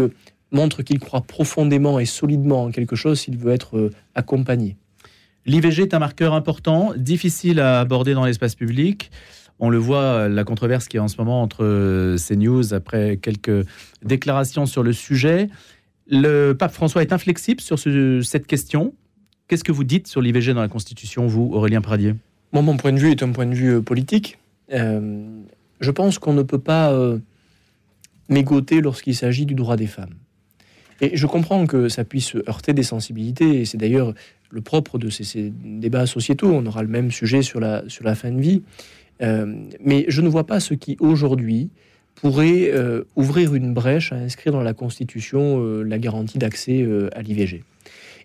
montre 0.52 0.84
qu'il 0.84 1.00
croit 1.00 1.22
profondément 1.22 2.00
et 2.00 2.06
solidement 2.06 2.64
en 2.64 2.72
quelque 2.72 2.96
chose 2.96 3.20
s'il 3.20 3.38
veut 3.38 3.54
être 3.54 3.78
euh, 3.78 3.92
accompagné. 4.16 4.78
L'IVG 5.46 5.84
est 5.84 5.94
un 5.94 6.00
marqueur 6.00 6.34
important, 6.34 6.94
difficile 6.98 7.60
à 7.60 7.80
aborder 7.80 8.14
dans 8.14 8.26
l'espace 8.26 8.56
public. 8.56 9.12
On 9.60 9.70
le 9.70 9.78
voit, 9.78 10.28
la 10.28 10.44
controverse 10.44 10.88
qui 10.88 10.98
est 10.98 11.00
en 11.00 11.08
ce 11.08 11.18
moment 11.18 11.42
entre 11.42 11.64
euh, 11.64 12.18
CNews 12.18 12.74
après 12.74 13.18
quelques 13.18 13.66
déclarations 14.04 14.66
sur 14.66 14.84
le 14.84 14.92
sujet. 14.92 15.50
Le 16.08 16.54
pape 16.54 16.74
François 16.74 17.02
est 17.02 17.14
inflexible 17.14 17.62
sur 17.62 17.80
cette 17.80 18.48
question. 18.48 18.94
Qu'est-ce 19.48 19.64
que 19.64 19.72
vous 19.72 19.84
dites 19.84 20.08
sur 20.08 20.22
l'IVG 20.22 20.54
dans 20.54 20.62
la 20.62 20.68
Constitution, 20.68 21.28
vous, 21.28 21.52
Aurélien 21.54 21.82
Pradier? 21.82 22.16
Mon 22.52 22.78
point 22.78 22.94
de 22.94 23.00
vue 23.00 23.12
est 23.12 23.22
un 23.22 23.32
point 23.32 23.46
de 23.46 23.54
vue 23.54 23.76
euh, 23.76 23.82
politique. 23.82 24.38
je 24.70 25.92
pense 25.92 26.20
qu'on 26.20 26.34
ne 26.34 26.44
peut 26.44 26.60
pas 26.60 26.94
mégoter 28.30 28.82
lorsqu'il 28.82 29.16
s'agit 29.16 29.46
du 29.46 29.54
droit 29.54 29.76
des 29.76 29.88
femmes. 29.88 30.16
Et 31.02 31.18
je 31.18 31.28
comprends 31.28 31.66
que 31.66 31.90
ça 31.90 32.04
puisse 32.04 32.36
heurter 32.48 32.74
des 32.74 32.84
sensibilités, 32.84 33.62
et 33.62 33.66
c'est 33.66 33.78
d'ailleurs 33.78 34.14
le 34.50 34.62
propre 34.62 34.98
de 34.98 35.10
ces, 35.10 35.52
débats 35.64 36.06
sociétaux. 36.06 36.50
On 36.52 36.66
aura 36.66 36.82
le 36.82 36.88
même 36.88 37.12
sujet 37.12 37.42
sur 37.42 37.60
la, 37.60 37.84
fin 38.16 38.32
de 38.32 38.40
vie. 38.40 38.64
Euh, 39.22 39.54
mais 39.84 40.06
je 40.08 40.22
ne 40.22 40.30
vois 40.30 40.46
pas 40.46 40.60
ce 40.60 40.74
qui, 40.74 40.98
aujourd'hui, 41.00 41.70
pourrait 42.16 42.72
euh, 42.74 43.04
ouvrir 43.18 43.56
une 43.56 43.74
brèche 43.74 44.14
à 44.14 44.16
inscrire 44.16 44.54
dans 44.54 44.64
la 44.64 44.74
Constitution 44.74 45.60
euh, 45.60 45.84
la 45.84 45.98
garantie 46.00 46.38
d'accès 46.38 46.88
à 47.14 47.22
l'IVG. 47.22 47.64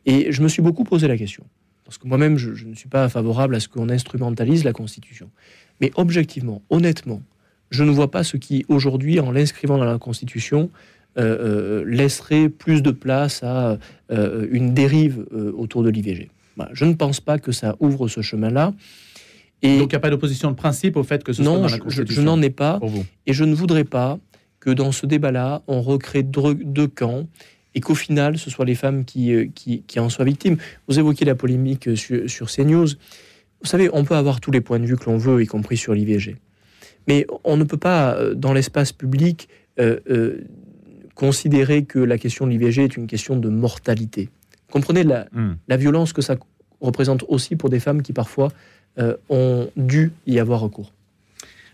Et 0.06 0.32
je 0.32 0.42
me 0.42 0.48
suis 0.48 0.62
beaucoup 0.62 0.84
posé 0.84 1.08
la 1.08 1.16
question. 1.16 1.44
Parce 1.84 1.98
que 1.98 2.06
moi-même, 2.06 2.36
je, 2.36 2.54
je, 2.54 2.66
ne 2.66 2.74
suis 2.74 2.88
pas 2.88 3.08
favorable 3.08 3.54
à 3.54 3.60
ce 3.60 3.68
qu'on 3.68 3.88
instrumentalise 3.88 4.64
la 4.64 4.72
Constitution. 4.72 5.30
Mais 5.80 5.90
objectivement, 5.96 6.62
honnêtement, 6.70 7.22
je 7.70 7.84
ne 7.84 7.90
vois 7.90 8.10
pas 8.10 8.24
ce 8.24 8.36
qui, 8.36 8.64
aujourd'hui, 8.68 9.20
en 9.20 9.30
l'inscrivant 9.32 9.78
dans 9.78 9.84
la 9.84 9.98
Constitution, 9.98 10.70
euh, 11.18 11.22
euh, 11.22 11.84
laisserait 11.86 12.48
plus 12.48 12.82
de 12.82 12.92
place 12.92 13.42
à 13.42 13.78
euh, 14.12 14.46
une 14.52 14.74
dérive 14.74 15.26
autour 15.56 15.82
de 15.82 15.90
l'IVG. 15.90 16.30
je 16.72 16.84
ne 16.84 16.94
pense 16.94 17.20
pas 17.20 17.40
que 17.40 17.50
ça 17.50 17.74
ouvre 17.80 18.06
ce 18.06 18.20
chemin-là. 18.20 18.74
Et 19.62 19.78
Donc 19.78 19.88
il 19.90 19.94
n'y 19.94 19.96
a 19.96 20.00
pas 20.00 20.10
d'opposition 20.10 20.52
de 20.52 20.56
principe 20.56 20.96
au 20.96 21.02
fait 21.02 21.24
que 21.24 21.32
ce 21.32 21.42
non, 21.42 21.54
soit 21.54 21.62
dans 21.62 21.68
la 21.68 21.78
Constitution 21.78 22.14
je, 22.14 22.20
je 22.20 22.24
n'en 22.24 22.40
ai 22.40 22.50
pas. 22.50 22.78
Et 23.26 23.32
je 23.32 23.42
ne 23.42 23.54
voudrais 23.54 23.82
pas 23.82 24.20
que 24.60 24.70
dans 24.70 24.92
ce 24.92 25.04
débat-là, 25.04 25.62
on 25.66 25.82
recrée 25.82 26.22
deux, 26.22 26.86
camps 26.86 27.26
et 27.74 27.80
qu'au 27.80 27.94
final, 27.94 28.38
ce 28.38 28.50
soit 28.50 28.64
les 28.64 28.74
femmes 28.74 29.04
qui, 29.04 29.50
qui, 29.54 30.00
en 30.00 30.08
soient 30.08 30.24
victimes. 30.24 30.56
Vous 30.88 30.98
évoquez 30.98 31.24
la 31.24 31.34
polémique 31.34 31.96
sur, 31.96 32.28
sur 32.28 32.50
CNews. 32.50 32.88
Vous 33.62 33.66
savez, 33.66 33.90
on 33.92 34.04
peut 34.04 34.16
avoir 34.16 34.40
tous 34.40 34.50
les 34.50 34.60
points 34.60 34.80
de 34.80 34.86
vue 34.86 34.96
que 34.96 35.04
l'on 35.06 35.18
veut, 35.18 35.42
y 35.42 35.46
compris 35.46 35.76
sur 35.76 35.94
l'IVG. 35.94 36.36
Mais 37.06 37.26
on 37.44 37.56
ne 37.56 37.64
peut 37.64 37.76
pas, 37.76 38.18
dans 38.34 38.52
l'espace 38.52 38.92
public, 38.92 39.48
considérer 41.14 41.84
que 41.84 41.98
la 41.98 42.18
question 42.18 42.46
de 42.46 42.52
l'IVG 42.52 42.84
est 42.84 42.96
une 42.96 43.06
question 43.06 43.36
de 43.36 43.48
mortalité. 43.48 44.30
Comprenez 44.70 45.04
la, 45.04 45.26
hmm. 45.32 45.56
la, 45.68 45.76
violence 45.76 46.12
que 46.12 46.22
ça 46.22 46.36
représente 46.80 47.24
aussi 47.28 47.56
pour 47.56 47.68
des 47.68 47.80
femmes 47.80 48.02
qui 48.02 48.12
parfois 48.12 48.48
euh, 48.98 49.16
ont 49.28 49.68
dû 49.76 50.12
y 50.26 50.38
avoir 50.38 50.60
recours. 50.60 50.92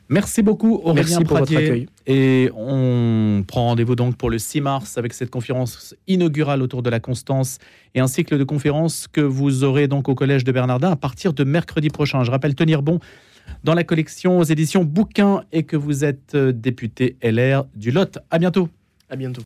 Merci 0.09 0.43
beaucoup 0.43 0.81
Aurélien 0.85 0.95
Merci 0.95 1.25
pour 1.25 1.39
votre 1.39 1.57
accueil. 1.57 1.89
Et 2.07 2.51
on 2.55 3.43
prend 3.47 3.65
rendez-vous 3.65 3.97
donc 3.97 4.17
pour 4.17 4.31
le 4.31 4.39
6 4.39 4.61
mars 4.61 4.99
avec 4.99 5.13
cette 5.13 5.31
conférence 5.31 5.95
inaugurale 6.07 6.63
autour 6.63 6.83
de 6.83 6.91
la 6.91 7.01
constance 7.01 7.59
et 7.95 8.01
un 8.01 8.07
cycle 8.07 8.39
de 8.39 8.45
conférences 8.45 9.09
que 9.09 9.21
vous 9.21 9.65
aurez 9.65 9.89
donc 9.89 10.09
au 10.09 10.15
Collège 10.15 10.45
de 10.45 10.53
Bernardin 10.53 10.93
à 10.93 10.97
partir 10.97 11.33
de 11.33 11.43
mercredi 11.45 11.91
prochain. 11.91 12.23
Je 12.23 12.31
rappelle 12.31 12.55
tenir 12.55 12.83
bon 12.83 13.01
dans 13.65 13.75
la 13.75 13.85
collection 13.85 14.39
aux 14.39 14.45
éditions 14.45 14.85
Bouquins 14.85 15.43
et 15.53 15.65
que 15.65 15.77
vous 15.77 16.05
êtes 16.05 16.35
euh, 16.35 16.53
député 16.53 17.17
LR 17.23 17.65
du 17.75 17.91
Lot. 17.91 18.19
À 18.31 18.39
bientôt. 18.39 18.69
À 19.09 19.17
bientôt. 19.17 19.35